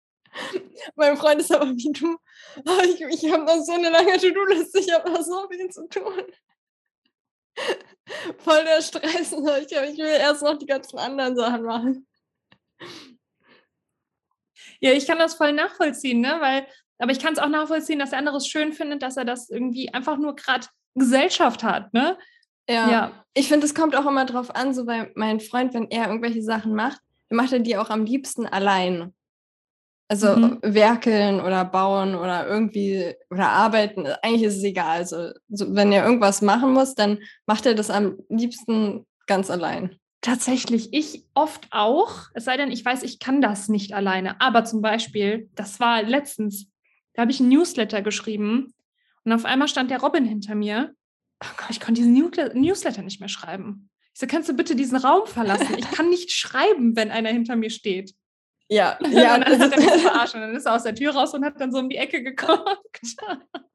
Mein 0.95 1.15
Freund 1.15 1.39
ist 1.39 1.53
aber 1.53 1.69
wie 1.69 1.91
du. 1.93 2.17
Ich 2.83 3.23
ich 3.23 3.31
habe 3.31 3.45
noch 3.45 3.63
so 3.63 3.71
eine 3.71 3.89
lange 3.89 4.17
To-Do-Liste, 4.17 4.79
ich 4.79 4.93
habe 4.93 5.09
noch 5.09 5.21
so 5.21 5.47
viel 5.49 5.69
zu 5.69 5.87
tun. 5.87 6.21
Voll 8.39 8.63
der 8.65 8.81
Stress. 8.81 9.31
Ich, 9.31 9.71
ich 9.71 9.97
will 9.97 10.17
erst 10.19 10.41
noch 10.43 10.57
die 10.57 10.65
ganzen 10.65 10.97
anderen 10.99 11.37
Sachen 11.37 11.63
machen. 11.63 12.07
Ja, 14.81 14.91
ich 14.91 15.07
kann 15.07 15.19
das 15.19 15.35
voll 15.35 15.53
nachvollziehen, 15.53 16.21
ne? 16.21 16.37
Weil, 16.39 16.67
aber 16.97 17.11
ich 17.11 17.19
kann 17.19 17.33
es 17.33 17.39
auch 17.39 17.49
nachvollziehen, 17.49 17.99
dass 17.99 18.09
der 18.09 18.19
andere 18.19 18.37
es 18.37 18.47
schön 18.47 18.73
findet, 18.73 19.03
dass 19.03 19.17
er 19.17 19.25
das 19.25 19.49
irgendwie 19.49 19.93
einfach 19.93 20.17
nur 20.17 20.35
gerade 20.35 20.67
Gesellschaft 20.95 21.63
hat, 21.63 21.93
ne? 21.93 22.17
Ja. 22.69 22.89
ja. 22.89 23.11
Ich 23.33 23.47
finde, 23.47 23.65
es 23.65 23.75
kommt 23.75 23.95
auch 23.95 24.05
immer 24.05 24.25
drauf 24.25 24.55
an, 24.55 24.73
so 24.73 24.85
bei 24.85 25.11
meinem 25.15 25.39
Freund, 25.39 25.73
wenn 25.73 25.89
er 25.89 26.07
irgendwelche 26.07 26.43
Sachen 26.43 26.75
macht, 26.75 27.01
dann 27.29 27.37
macht 27.37 27.51
er 27.51 27.59
die 27.59 27.77
auch 27.77 27.89
am 27.89 28.05
liebsten 28.05 28.45
allein. 28.45 29.13
Also 30.07 30.35
mhm. 30.35 30.59
werkeln 30.63 31.39
oder 31.39 31.63
bauen 31.65 32.15
oder 32.15 32.47
irgendwie 32.47 33.13
oder 33.29 33.49
arbeiten, 33.49 34.07
eigentlich 34.23 34.43
ist 34.43 34.57
es 34.57 34.63
egal. 34.63 34.97
Also 34.97 35.31
so, 35.49 35.75
wenn 35.75 35.91
er 35.91 36.03
irgendwas 36.03 36.41
machen 36.41 36.73
muss, 36.73 36.95
dann 36.95 37.19
macht 37.45 37.67
er 37.67 37.75
das 37.75 37.91
am 37.91 38.17
liebsten 38.29 39.05
ganz 39.27 39.51
allein. 39.51 39.95
Tatsächlich, 40.21 40.89
ich 40.91 41.23
oft 41.35 41.67
auch, 41.69 42.23
es 42.33 42.43
sei 42.43 42.57
denn, 42.57 42.71
ich 42.71 42.83
weiß, 42.83 43.03
ich 43.03 43.19
kann 43.19 43.39
das 43.39 43.69
nicht 43.69 43.93
alleine. 43.93 44.41
Aber 44.41 44.65
zum 44.65 44.81
Beispiel, 44.81 45.49
das 45.55 45.79
war 45.79 46.01
letztens, 46.01 46.67
da 47.13 47.21
habe 47.21 47.31
ich 47.31 47.39
ein 47.39 47.49
Newsletter 47.49 48.01
geschrieben 48.01 48.73
und 49.23 49.31
auf 49.31 49.45
einmal 49.45 49.67
stand 49.67 49.91
der 49.91 50.01
Robin 50.01 50.25
hinter 50.25 50.55
mir 50.55 50.95
oh 51.43 51.47
Gott, 51.57 51.69
ich 51.69 51.79
konnte 51.79 52.01
diesen 52.01 52.13
Newsletter 52.13 53.01
nicht 53.01 53.19
mehr 53.19 53.29
schreiben. 53.29 53.89
Ich 54.13 54.21
so, 54.21 54.27
kannst 54.27 54.49
du 54.49 54.53
bitte 54.53 54.75
diesen 54.75 54.97
Raum 54.97 55.27
verlassen? 55.27 55.77
Ich 55.77 55.89
kann 55.91 56.09
nicht 56.09 56.31
schreiben, 56.31 56.95
wenn 56.95 57.11
einer 57.11 57.29
hinter 57.29 57.55
mir 57.55 57.69
steht. 57.69 58.13
Ja, 58.67 58.99
ja. 59.09 59.35
und 59.35 59.47
dann 59.47 59.59
hat 59.59 59.71
er 59.71 59.79
mich 59.79 60.01
verarscht 60.03 60.35
und 60.35 60.41
dann 60.41 60.55
ist 60.55 60.65
er 60.65 60.75
aus 60.75 60.83
der 60.83 60.95
Tür 60.95 61.13
raus 61.13 61.33
und 61.33 61.43
hat 61.43 61.59
dann 61.59 61.71
so 61.71 61.79
um 61.79 61.89
die 61.89 61.97
Ecke 61.97 62.23
geguckt. 62.23 63.01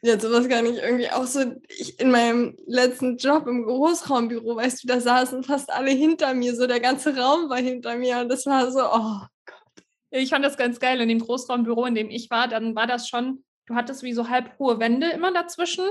Ja, 0.00 0.18
sowas 0.18 0.48
kann 0.48 0.66
ich 0.66 0.78
irgendwie 0.78 1.10
auch 1.10 1.26
so. 1.26 1.40
Ich, 1.68 1.98
in 2.00 2.10
meinem 2.10 2.56
letzten 2.66 3.16
Job 3.16 3.46
im 3.46 3.64
Großraumbüro, 3.64 4.56
weißt 4.56 4.82
du, 4.82 4.88
da 4.88 5.00
saßen 5.00 5.44
fast 5.44 5.72
alle 5.72 5.90
hinter 5.90 6.34
mir, 6.34 6.54
so 6.54 6.66
der 6.66 6.80
ganze 6.80 7.16
Raum 7.16 7.48
war 7.48 7.58
hinter 7.58 7.96
mir 7.96 8.18
und 8.18 8.28
das 8.28 8.46
war 8.46 8.70
so, 8.70 8.80
oh 8.80 9.26
Gott. 9.46 9.84
Ich 10.10 10.30
fand 10.30 10.44
das 10.44 10.56
ganz 10.56 10.80
geil. 10.80 11.00
In 11.00 11.08
dem 11.08 11.20
Großraumbüro, 11.20 11.84
in 11.86 11.94
dem 11.94 12.10
ich 12.10 12.30
war, 12.30 12.48
dann 12.48 12.74
war 12.74 12.86
das 12.86 13.08
schon 13.08 13.44
du 13.72 13.76
hattest 13.76 14.02
wie 14.02 14.12
so 14.12 14.28
halb 14.28 14.58
hohe 14.58 14.78
Wände 14.78 15.08
immer 15.10 15.32
dazwischen. 15.32 15.84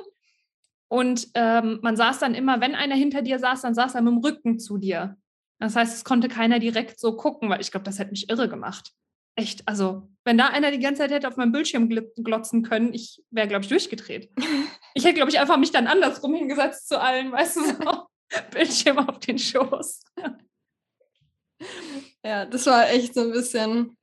Und 0.88 1.30
ähm, 1.36 1.80
man 1.82 1.96
saß 1.96 2.20
dann 2.20 2.36
immer, 2.36 2.60
wenn 2.60 2.76
einer 2.76 2.96
hinter 2.96 3.22
dir 3.22 3.39
saß, 3.39 3.62
dann 3.62 3.74
saß 3.74 3.96
er 3.96 4.02
mit 4.02 4.13
dem 4.13 4.20
Rücken 4.20 4.60
zu 4.60 4.78
dir. 4.78 5.17
Das 5.60 5.76
heißt, 5.76 5.96
es 5.96 6.04
konnte 6.04 6.28
keiner 6.28 6.60
direkt 6.60 7.00
so 7.00 7.15
gucken, 7.15 7.50
weil 7.50 7.62
ich 7.62 7.72
glaube, 7.72 7.84
das 7.84 8.00
hätte 8.00 8.12
mich 8.12 8.30
irre 8.30 8.50
gemacht. 8.50 8.91
Echt, 9.36 9.67
also, 9.67 10.10
wenn 10.26 10.38
da 10.38 10.48
einer 10.48 10.72
die 10.72 10.80
ganze 10.80 11.04
Zeit 11.04 11.12
hätte 11.12 11.28
auf 11.28 11.38
meinem 11.38 11.52
Bildschirm 11.54 11.88
glotzen 11.88 12.63
können, 12.63 12.94
ich 12.94 13.24
wäre, 13.30 13.48
glaube 13.48 13.63
ich, 13.63 13.70
durchgedreht. 13.70 14.32
Ich 14.94 15.06
hätte, 15.06 15.15
glaube 15.15 15.32
ich, 15.32 15.39
einfach 15.39 15.56
mich 15.56 15.72
dann 15.72 15.88
andersrum 15.88 16.34
hingesetzt 16.34 16.89
zu 16.89 17.00
allen, 17.00 17.32
weißt 17.32 17.56
du, 17.56 17.63
so 17.63 18.08
Bildschirm 18.52 18.98
auf 18.98 19.20
den 19.20 19.39
Schoß. 19.39 20.04
Ja, 22.26 22.46
das 22.46 22.65
war 22.65 22.89
echt 22.89 23.13
so 23.13 23.22
ein 23.22 23.32
bisschen 23.32 23.98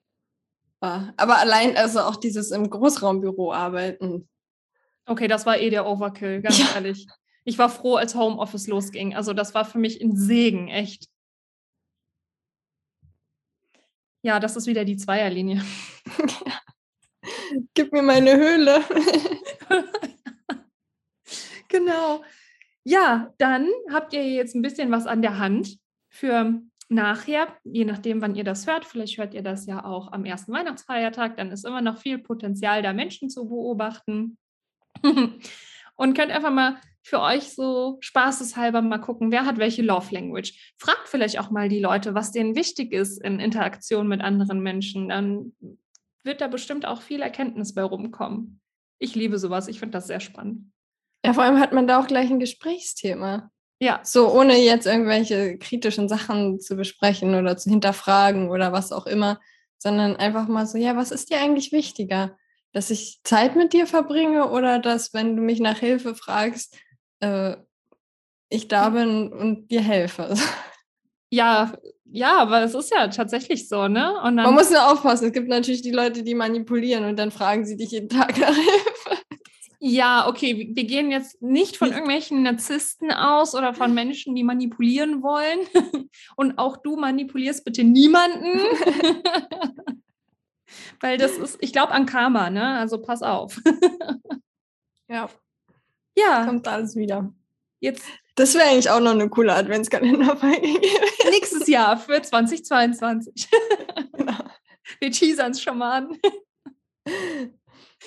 aber 0.81 1.39
allein, 1.39 1.77
also 1.77 2.01
auch 2.01 2.17
dieses 2.17 2.51
im 2.51 2.71
Großraumbüro 2.71 3.53
arbeiten. 3.53 4.29
Okay, 5.07 5.27
das 5.27 5.47
war 5.47 5.59
eh 5.59 5.71
der 5.71 5.87
Overkill, 5.87 6.43
ganz 6.43 6.59
ja. 6.59 6.67
ehrlich. 6.75 7.07
Ich 7.45 7.59
war 7.59 7.71
froh, 7.71 7.97
als 7.97 8.15
Homeoffice 8.15 8.67
losging. 8.67 9.17
Also 9.17 9.33
das 9.33 9.55
war 9.55 9.65
für 9.65 9.79
mich 9.79 10.01
ein 10.03 10.17
Segen, 10.17 10.69
echt. 10.69 11.09
Ja, 14.23 14.39
das 14.41 14.57
ist 14.57 14.67
wieder 14.67 14.85
die 14.85 14.97
Zweierlinie. 14.97 15.65
Gib 17.75 17.93
mir 17.93 18.03
meine 18.03 18.37
Höhle. 18.37 18.85
genau. 21.69 22.23
Ja, 22.85 23.33
dann 23.39 23.69
habt 23.91 24.13
ihr 24.13 24.29
jetzt 24.29 24.55
ein 24.55 24.63
bisschen 24.63 24.91
was 24.91 25.07
an 25.07 25.23
der 25.23 25.39
Hand 25.39 25.79
für 26.11 26.61
nachher, 26.89 27.49
je 27.65 27.85
nachdem, 27.85 28.23
wann 28.23 28.35
ihr 28.35 28.45
das 28.45 28.67
hört, 28.67 28.85
vielleicht 28.85 29.19
hört 29.19 29.35
ihr 29.35 29.43
das 29.43 29.67
ja 29.67 29.85
auch 29.85 30.13
am 30.13 30.25
ersten 30.25 30.53
Weihnachtsfeiertag, 30.53 31.37
dann 31.37 31.51
ist 31.51 31.67
immer 31.67 31.83
noch 31.83 31.99
viel 31.99 32.19
Potenzial, 32.19 32.83
da 32.83 32.93
Menschen 32.93 33.31
zu 33.31 33.49
beobachten. 33.49 34.39
und 35.97 36.15
könnt 36.17 36.33
einfach 36.33 36.53
mal 36.53 36.81
für 37.03 37.21
euch 37.21 37.55
so 37.55 37.99
spaßeshalber 38.01 38.83
mal 38.83 38.99
gucken, 38.99 39.31
wer 39.33 39.47
hat 39.47 39.59
welche 39.59 39.83
Love 39.83 40.15
Language. 40.15 40.75
Fragt 40.79 41.09
vielleicht 41.09 41.39
auch 41.39 41.51
mal 41.51 41.69
die 41.69 41.81
Leute, 41.81 42.15
was 42.15 42.33
denen 42.33 42.55
wichtig 42.55 42.93
ist 42.93 43.23
in 43.23 43.41
Interaktion 43.41 44.09
mit 44.09 44.21
anderen 44.21 44.61
Menschen. 44.61 45.09
Dann 45.09 45.53
wird 46.23 46.41
da 46.41 46.49
bestimmt 46.49 46.87
auch 46.87 47.03
viel 47.03 47.21
Erkenntnis 47.21 47.75
bei 47.75 47.83
rumkommen. 47.83 48.61
Ich 48.99 49.15
liebe 49.15 49.39
sowas. 49.39 49.69
Ich 49.69 49.81
finde 49.81 49.93
das 49.93 50.07
sehr 50.07 50.21
spannend. 50.21 50.73
Ja, 51.25 51.33
vor 51.33 51.45
allem 51.45 51.59
hat 51.59 51.73
man 51.73 51.87
da 51.87 52.01
auch 52.01 52.07
gleich 52.07 52.31
ein 52.31 52.41
Gesprächsthema. 52.41 53.51
Ja. 53.81 54.01
So, 54.03 54.33
ohne 54.33 54.57
jetzt 54.59 54.87
irgendwelche 54.87 55.57
kritischen 55.59 56.09
Sachen 56.09 56.61
zu 56.61 56.77
besprechen 56.77 57.35
oder 57.35 57.57
zu 57.57 57.71
hinterfragen 57.71 58.51
oder 58.51 58.73
was 58.73 58.93
auch 58.93 59.07
immer, 59.07 59.41
sondern 59.79 60.17
einfach 60.17 60.49
mal 60.49 60.67
so, 60.67 60.79
ja, 60.79 60.97
was 60.97 61.13
ist 61.13 61.31
dir 61.31 61.39
eigentlich 61.41 61.71
wichtiger? 61.73 62.37
Dass 62.73 62.91
ich 62.91 63.21
Zeit 63.25 63.57
mit 63.57 63.73
dir 63.73 63.87
verbringe 63.87 64.51
oder 64.51 64.79
dass, 64.81 65.15
wenn 65.15 65.37
du 65.37 65.43
mich 65.43 65.61
nach 65.61 65.79
Hilfe 65.79 66.15
fragst, 66.15 66.77
äh, 67.21 67.57
ich 68.51 68.69
da 68.69 68.91
bin 68.91 69.33
und 69.33 69.71
dir 69.71 69.83
helfe? 69.83 70.35
Ja, 71.31 71.75
ja, 72.07 72.39
aber 72.39 72.63
es 72.63 72.75
ist 72.75 72.91
ja 72.91 73.09
tatsächlich 73.09 73.69
so, 73.69 73.87
ne? 73.89 74.15
Man 74.23 74.55
muss 74.55 74.71
nur 74.71 74.91
aufpassen. 74.91 75.27
Es 75.27 75.33
gibt 75.35 75.49
natürlich 75.49 75.83
die 75.83 75.91
Leute, 75.91 76.23
die 76.23 76.35
manipulieren 76.35 77.05
und 77.05 77.19
dann 77.19 77.31
fragen 77.31 77.67
sie 77.67 77.77
dich 77.77 77.91
jeden 77.91 78.09
Tag 78.09 78.39
nach 78.39 78.55
Hilfe. 78.55 79.18
Ja, 79.81 80.27
okay, 80.27 80.71
wir 80.75 80.85
gehen 80.85 81.13
jetzt 81.13 81.41
nicht 81.41 81.77
von 81.77 81.93
irgendwelchen 81.93 82.43
Narzissten 82.43 83.13
aus 83.13 83.55
oder 83.55 83.75
von 83.75 83.95
Menschen, 83.95 84.35
die 84.35 84.43
manipulieren 84.43 85.23
wollen. 85.23 85.61
Und 86.37 86.59
auch 86.59 86.79
du 86.79 86.97
manipulierst 86.97 87.65
bitte 87.65 87.85
niemanden. 87.85 88.59
Weil 91.01 91.17
das 91.17 91.39
ist, 91.39 91.59
ich 91.61 91.73
glaube 91.73 91.93
an 91.93 92.07
Karma, 92.07 92.51
ne? 92.51 92.77
Also 92.79 93.01
pass 93.01 93.23
auf. 93.23 93.61
ja. 95.09 95.29
Ja. 96.17 96.45
Kommt 96.47 96.67
alles 96.67 96.97
wieder. 96.97 97.33
Jetzt. 97.79 98.03
Das 98.35 98.55
wäre 98.55 98.71
eigentlich 98.71 98.91
auch 98.91 98.99
noch 98.99 99.13
eine 99.13 99.29
coole 99.29 99.55
Adventskalender-Folge. 99.55 100.81
Nächstes 101.31 101.69
Jahr 101.69 101.97
für 101.97 102.21
2022. 102.21 103.49
Genau. 104.15 104.45
Wir 104.99 105.13
teasern 105.13 105.53
es 105.53 105.63
schon 105.63 105.79
mal 105.79 106.09
an. 106.09 106.19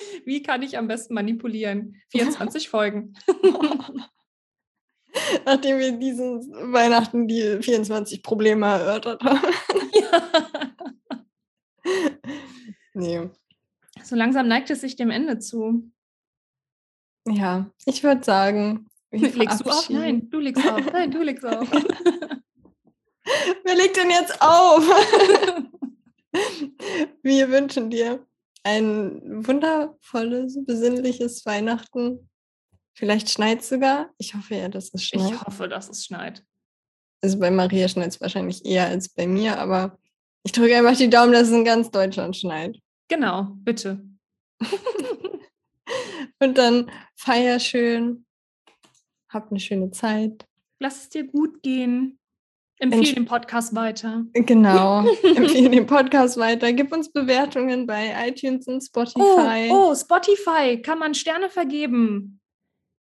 Wie 0.24 0.42
kann 0.42 0.62
ich 0.62 0.78
am 0.78 0.88
besten 0.88 1.14
manipulieren? 1.14 1.96
24 2.10 2.68
Folgen. 2.68 3.14
Nachdem 5.44 5.78
wir 5.78 5.92
diesen 5.92 6.40
Weihnachten 6.72 7.28
die 7.28 7.58
24 7.60 8.22
Probleme 8.22 8.66
erörtert 8.66 9.22
haben. 9.22 9.52
Ja. 9.92 10.32
nee. 12.94 13.28
So 14.02 14.16
langsam 14.16 14.48
neigt 14.48 14.70
es 14.70 14.80
sich 14.80 14.96
dem 14.96 15.10
Ende 15.10 15.38
zu. 15.38 15.92
Ja, 17.28 17.70
ich 17.84 18.02
würde 18.02 18.24
sagen. 18.24 18.88
Legst 19.10 19.60
du 19.60 19.70
auf? 19.70 19.90
Nein, 19.90 20.30
du 20.30 20.38
legst 20.38 20.66
auf. 20.66 20.80
Nein, 20.92 21.10
du 21.10 21.22
legst 21.22 21.44
auf. 21.44 21.70
Wer 23.64 23.74
legt 23.76 23.98
denn 23.98 24.10
jetzt 24.10 24.40
auf? 24.40 24.82
wir 27.22 27.50
wünschen 27.50 27.90
dir 27.90 28.26
ein 28.64 29.46
wundervolles, 29.46 30.58
besinnliches 30.64 31.44
Weihnachten. 31.46 32.28
Vielleicht 32.94 33.30
schneit 33.30 33.60
es 33.60 33.68
sogar. 33.68 34.10
Ich 34.18 34.34
hoffe 34.34 34.54
ja, 34.54 34.68
dass 34.68 34.92
es 34.92 35.04
schneit. 35.04 35.32
Ich 35.32 35.40
hoffe, 35.40 35.68
dass 35.68 35.88
es 35.88 36.04
schneit. 36.04 36.44
Also 37.22 37.38
bei 37.38 37.50
Maria 37.50 37.88
schneit 37.88 38.08
es 38.08 38.20
wahrscheinlich 38.20 38.64
eher 38.64 38.86
als 38.86 39.08
bei 39.08 39.26
mir, 39.26 39.58
aber 39.58 39.98
ich 40.44 40.52
drücke 40.52 40.76
einfach 40.76 40.96
die 40.96 41.10
Daumen, 41.10 41.32
dass 41.32 41.48
es 41.48 41.54
in 41.54 41.64
ganz 41.64 41.90
Deutschland 41.90 42.36
schneit. 42.36 42.78
Genau, 43.08 43.48
bitte. 43.56 44.04
Und 46.40 46.58
dann 46.58 46.90
feier 47.14 47.60
schön. 47.60 48.26
Hab 49.28 49.50
eine 49.50 49.60
schöne 49.60 49.90
Zeit. 49.92 50.46
Lass 50.78 51.02
es 51.02 51.08
dir 51.08 51.24
gut 51.24 51.62
gehen. 51.62 52.18
Empfehle 52.82 53.14
den 53.14 53.26
Podcast 53.26 53.76
weiter. 53.76 54.24
Genau, 54.32 55.06
empfehle 55.22 55.70
den 55.70 55.86
Podcast 55.86 56.36
weiter. 56.36 56.72
Gib 56.72 56.92
uns 56.92 57.12
Bewertungen 57.12 57.86
bei 57.86 58.12
iTunes 58.26 58.66
und 58.66 58.80
Spotify. 58.80 59.68
Oh, 59.70 59.90
oh 59.90 59.94
Spotify, 59.94 60.82
kann 60.82 60.98
man 60.98 61.14
Sterne 61.14 61.48
vergeben. 61.48 62.40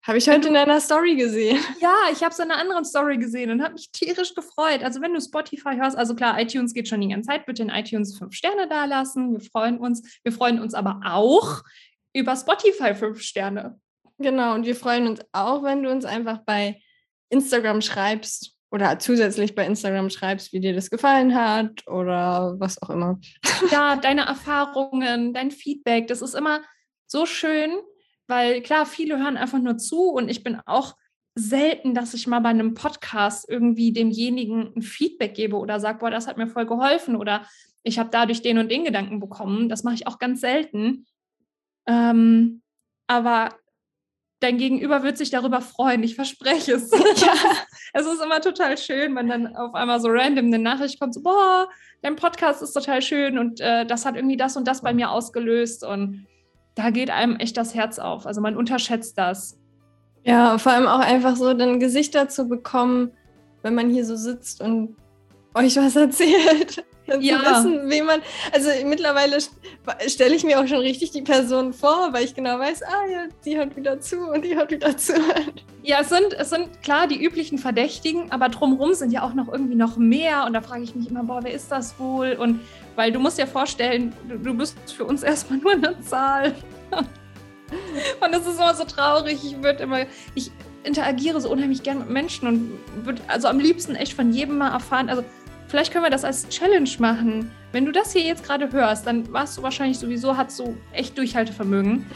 Habe 0.07 0.19
ich 0.19 0.29
heute 0.29 0.49
in 0.49 0.57
einer 0.57 0.83
Story 0.83 1.17
gesehen. 1.17 1.59
Ja, 1.81 1.95
ich 2.13 2.23
habe 2.23 2.33
es 2.33 2.39
in 2.39 2.51
einer 2.51 2.61
anderen 2.61 2.85
Story 2.85 3.17
gesehen 3.17 3.51
und 3.51 3.63
habe 3.63 3.73
mich 3.73 3.91
tierisch 3.91 4.35
gefreut. 4.35 4.83
Also 4.83 5.01
wenn 5.01 5.15
du 5.15 5.21
Spotify 5.23 5.77
hörst, 5.77 5.97
also 5.97 6.15
klar, 6.15 6.39
iTunes 6.39 6.75
geht 6.75 6.87
schon 6.87 7.01
die 7.01 7.09
ganze 7.09 7.29
Zeit, 7.29 7.47
bitte 7.47 7.63
in 7.63 7.71
iTunes 7.71 8.19
fünf 8.19 8.35
Sterne 8.35 8.69
dalassen. 8.69 9.33
Wir 9.33 9.41
freuen 9.41 9.79
uns. 9.79 10.21
Wir 10.23 10.33
freuen 10.33 10.61
uns 10.61 10.75
aber 10.75 11.01
auch 11.07 11.63
über 12.13 12.37
Spotify 12.37 12.95
fünf 12.95 13.23
Sterne. 13.23 13.81
Genau, 14.19 14.55
und 14.55 14.67
wir 14.67 14.77
freuen 14.77 15.07
uns 15.07 15.23
auch, 15.33 15.63
wenn 15.63 15.83
du 15.83 15.91
uns 15.91 16.05
einfach 16.05 16.41
bei 16.45 16.83
Instagram 17.31 17.81
schreibst, 17.81 18.54
oder 18.75 18.99
zusätzlich 18.99 19.55
bei 19.55 19.65
Instagram 19.65 20.11
schreibst, 20.11 20.53
wie 20.53 20.59
dir 20.59 20.75
das 20.75 20.91
gefallen 20.91 21.33
hat 21.37 21.87
oder 21.87 22.57
was 22.59 22.83
auch 22.83 22.91
immer. 22.91 23.21
Ja, 23.71 23.95
deine 23.95 24.23
Erfahrungen, 24.23 25.33
dein 25.33 25.53
Feedback, 25.53 26.09
das 26.09 26.21
ist 26.21 26.35
immer 26.35 26.61
so 27.07 27.25
schön, 27.25 27.71
weil 28.27 28.63
klar, 28.63 28.85
viele 28.85 29.19
hören 29.19 29.37
einfach 29.37 29.61
nur 29.61 29.79
zu 29.79 30.11
und 30.11 30.29
ich 30.29 30.43
bin 30.43 30.61
auch 30.67 30.97
selten, 31.37 31.95
dass 31.95 32.15
ich 32.15 32.27
mal 32.27 32.41
bei 32.41 32.49
einem 32.49 32.75
Podcast 32.75 33.49
irgendwie 33.49 33.93
demjenigen 33.93 34.73
ein 34.75 34.83
Feedback 34.83 35.35
gebe 35.35 35.57
oder 35.57 35.79
sage, 35.79 35.99
boah, 36.01 36.11
das 36.11 36.27
hat 36.27 36.37
mir 36.37 36.49
voll 36.49 36.67
geholfen 36.67 37.15
oder 37.15 37.47
ich 37.85 38.01
habe 38.01 38.11
dadurch 38.11 38.43
den 38.43 38.59
und 38.59 38.73
den 38.73 38.85
Gedanken 38.85 39.21
bekommen. 39.21 39.69
Das 39.69 39.85
mache 39.85 39.95
ich 39.95 40.07
auch 40.09 40.19
ganz 40.19 40.41
selten. 40.41 41.07
Ähm, 41.87 42.63
aber 43.07 43.51
dein 44.45 44.59
Gegenüber 44.59 45.03
wird 45.03 45.17
sich 45.17 45.31
darüber 45.31 45.61
freuen, 45.61 46.03
ich 46.03 46.15
verspreche 46.15 46.75
es. 46.75 46.91
Ja. 47.17 47.33
es 47.93 48.07
ist 48.07 48.23
immer 48.23 48.41
total 48.41 48.77
schön, 48.77 49.15
wenn 49.17 49.29
dann 49.29 49.57
auf 49.57 49.75
einmal 49.75 50.01
so 50.01 50.09
random 50.09 50.47
eine 50.47 50.59
Nachricht 50.59 51.01
kommt, 51.01 51.15
so, 51.15 51.23
boah, 51.23 51.69
dein 52.03 52.17
Podcast 52.17 52.63
ist 52.63 52.73
total 52.73 53.01
schön 53.01 53.39
und 53.39 53.61
äh, 53.61 53.87
das 53.87 54.05
hat 54.05 54.17
irgendwie 54.17 54.37
das 54.37 54.57
und 54.57 54.69
das 54.69 54.83
bei 54.83 54.93
mir 54.93 55.11
ausgelöst 55.11 55.85
und 55.85 56.27
da 56.75 56.91
geht 56.91 57.11
einem 57.11 57.37
echt 57.37 57.57
das 57.57 57.75
Herz 57.75 57.99
auf. 57.99 58.27
Also 58.27 58.41
man 58.41 58.57
unterschätzt 58.57 59.17
das. 59.17 59.59
Ja, 60.25 60.59
vor 60.59 60.73
allem 60.73 60.87
auch 60.87 61.01
einfach 61.01 61.37
so 61.37 61.55
dann 61.55 61.81
Gesichter 61.81 62.29
zu 62.29 62.49
bekommen, 62.49 63.13
wenn 63.63 63.75
man 63.75 63.91
hier 63.91 64.05
so 64.05 64.17
sitzt 64.17 64.61
und 64.61 64.97
euch 65.55 65.77
was 65.77 65.97
erzählt. 65.97 66.85
Dann 67.07 67.21
ja. 67.21 67.39
zu 67.39 67.45
wissen, 67.45 67.91
wie 67.91 68.03
man. 68.03 68.21
Also 68.53 68.71
mittlerweile 68.85 69.39
stelle 70.07 70.35
ich 70.35 70.45
mir 70.45 70.61
auch 70.61 70.67
schon 70.67 70.79
richtig 70.79 71.11
die 71.11 71.23
Person 71.23 71.73
vor, 71.73 72.13
weil 72.13 72.25
ich 72.25 72.35
genau 72.35 72.59
weiß, 72.59 72.83
ah 72.83 73.07
ja, 73.11 73.25
die 73.45 73.57
hört 73.57 73.77
wieder 73.77 74.01
zu 74.01 74.21
und 74.31 74.45
die 74.45 74.57
hört 74.57 74.71
wieder 74.71 74.97
zu. 74.97 75.13
Ja, 75.83 75.99
es 76.01 76.09
sind, 76.09 76.33
es 76.33 76.49
sind 76.49 76.83
klar 76.83 77.07
die 77.07 77.23
üblichen 77.23 77.59
Verdächtigen, 77.59 78.33
aber 78.33 78.49
drumherum 78.49 78.95
sind 78.95 79.13
ja 79.13 79.23
auch 79.23 79.35
noch 79.35 79.49
irgendwie 79.49 79.75
noch 79.75 79.99
mehr. 79.99 80.45
Und 80.47 80.55
da 80.55 80.63
frage 80.63 80.83
ich 80.83 80.95
mich 80.95 81.11
immer, 81.11 81.25
boah, 81.25 81.41
wer 81.43 81.53
ist 81.53 81.71
das 81.71 81.99
wohl? 81.99 82.33
Und 82.33 82.61
weil 82.97 83.13
du 83.13 83.19
musst 83.19 83.39
dir 83.39 83.47
vorstellen, 83.47 84.15
du, 84.29 84.39
du 84.39 84.55
bist 84.55 84.77
für 84.97 85.05
uns 85.05 85.23
erstmal 85.23 85.59
nur 85.59 85.73
eine 85.73 86.01
Zahl. 86.01 86.55
und 88.21 88.33
das 88.33 88.47
ist 88.47 88.59
immer 88.59 88.75
so 88.75 88.85
traurig. 88.85 89.41
Ich 89.45 89.63
würde 89.63 89.83
immer, 89.83 90.07
ich 90.35 90.51
interagiere 90.85 91.41
so 91.41 91.51
unheimlich 91.51 91.83
gern 91.83 91.99
mit 91.99 92.11
Menschen 92.11 92.49
und 92.49 92.79
würde 93.05 93.21
also 93.29 93.49
am 93.49 93.59
liebsten 93.59 93.95
echt 93.95 94.15
von 94.15 94.33
jedem 94.33 94.59
mal 94.59 94.73
erfahren. 94.73 95.09
Also 95.09 95.25
Vielleicht 95.75 95.93
können 95.93 96.05
wir 96.05 96.11
das 96.11 96.23
als 96.23 96.49
Challenge 96.51 96.89
machen. 97.01 97.51
Wenn 97.73 97.85
du 97.85 97.91
das 97.91 98.13
hier 98.13 98.23
jetzt 98.23 98.45
gerade 98.45 98.71
hörst, 98.71 99.09
dann 99.09 99.33
warst 99.33 99.59
du 99.59 99.63
wahrscheinlich 99.65 99.99
sowieso, 99.99 100.37
hast 100.37 100.57
du 100.61 100.77
echt 100.93 101.19
Durchhaltevermögen. 101.19 102.07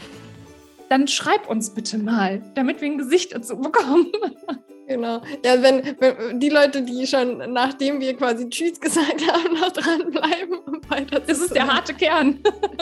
Dann 0.87 1.09
schreib 1.09 1.49
uns 1.49 1.69
bitte 1.71 1.97
mal, 1.97 2.41
damit 2.55 2.79
wir 2.79 2.89
ein 2.89 2.97
Gesicht 2.97 3.35
dazu 3.35 3.57
bekommen. 3.57 4.07
Genau. 4.87 5.21
Ja, 5.45 5.61
wenn, 5.61 5.83
wenn, 5.99 6.39
die 6.39 6.49
Leute, 6.49 6.81
die 6.81 7.05
schon 7.05 7.53
nachdem 7.53 7.99
wir 7.99 8.15
quasi 8.15 8.49
Tschüss 8.49 8.79
gesagt 8.79 9.21
haben, 9.31 9.53
noch 9.53 9.71
dranbleiben, 9.71 10.57
um 10.65 10.81
weiter 10.89 11.19
Das 11.19 11.37
ist 11.37 11.53
der 11.53 11.67
harte 11.67 11.93
Kern. 11.93 12.39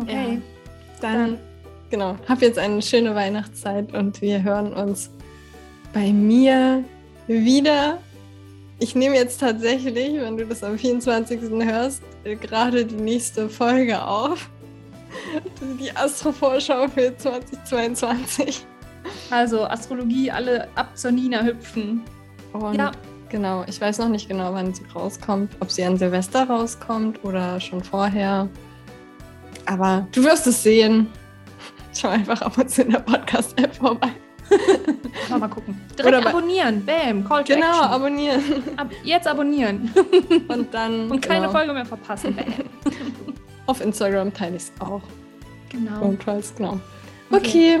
okay. 0.00 0.40
Ja, 0.40 0.40
dann, 1.02 1.12
dann, 1.12 1.38
genau. 1.90 2.16
Hab 2.26 2.40
jetzt 2.40 2.58
eine 2.58 2.80
schöne 2.80 3.14
Weihnachtszeit 3.14 3.92
und 3.92 4.22
wir 4.22 4.42
hören 4.42 4.72
uns 4.72 5.10
bei 5.92 6.10
mir 6.10 6.82
wieder. 7.28 7.98
Ich 8.80 8.94
nehme 8.94 9.16
jetzt 9.16 9.40
tatsächlich, 9.40 10.20
wenn 10.20 10.36
du 10.36 10.46
das 10.46 10.62
am 10.62 10.78
24. 10.78 11.40
hörst, 11.64 12.02
gerade 12.24 12.84
die 12.84 12.94
nächste 12.94 13.48
Folge 13.48 14.02
auf. 14.02 14.50
Die 15.80 15.94
Astrovorschau 15.96 16.88
für 16.88 17.16
2022. 17.16 18.64
Also 19.30 19.64
Astrologie, 19.64 20.30
alle 20.30 20.68
ab 20.74 20.96
zur 20.96 21.10
Nina 21.10 21.42
hüpfen. 21.42 22.02
Und 22.52 22.74
ja. 22.74 22.92
Genau, 23.30 23.64
ich 23.66 23.78
weiß 23.78 23.98
noch 23.98 24.08
nicht 24.08 24.28
genau, 24.28 24.54
wann 24.54 24.72
sie 24.72 24.84
rauskommt. 24.94 25.56
Ob 25.60 25.70
sie 25.70 25.84
an 25.84 25.98
Silvester 25.98 26.48
rauskommt 26.48 27.22
oder 27.24 27.60
schon 27.60 27.82
vorher. 27.82 28.48
Aber 29.66 30.06
du 30.12 30.24
wirst 30.24 30.46
es 30.46 30.62
sehen. 30.62 31.08
Schau 31.94 32.08
einfach 32.08 32.40
ab 32.40 32.56
und 32.56 32.70
zu 32.70 32.82
in 32.82 32.90
der 32.90 33.00
Podcast-App 33.00 33.74
vorbei. 33.74 34.12
Mal 35.38 35.48
gucken. 35.48 35.80
Direkt 35.98 36.16
Oder 36.16 36.28
abonnieren. 36.28 36.84
Bam. 36.84 37.24
Call 37.24 37.44
to 37.44 37.54
Genau, 37.54 37.68
action. 37.70 37.84
abonnieren. 37.84 38.42
Ab, 38.76 38.90
jetzt 39.04 39.26
abonnieren. 39.26 39.90
Und 40.48 40.72
dann. 40.72 41.10
Und 41.10 41.20
keine 41.20 41.40
genau. 41.40 41.52
Folge 41.52 41.72
mehr 41.72 41.86
verpassen. 41.86 42.34
Bam. 42.34 42.46
Auf 43.66 43.80
Instagram 43.80 44.32
teile 44.32 44.56
ich 44.56 44.62
es 44.62 44.72
auch. 44.80 45.02
Genau. 45.68 46.00
Und 46.00 46.24
genau. 46.24 46.80
Okay. 47.30 47.80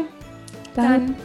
Dann, 0.74 0.84
dann 0.84 1.16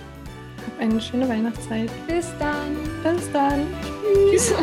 hab 0.66 0.80
eine 0.80 1.02
schöne 1.02 1.28
Weihnachtszeit. 1.28 1.90
Bis 2.08 2.32
dann. 2.40 2.78
Bis 3.04 3.32
dann. 3.32 3.68
Tschüss. 4.32 4.54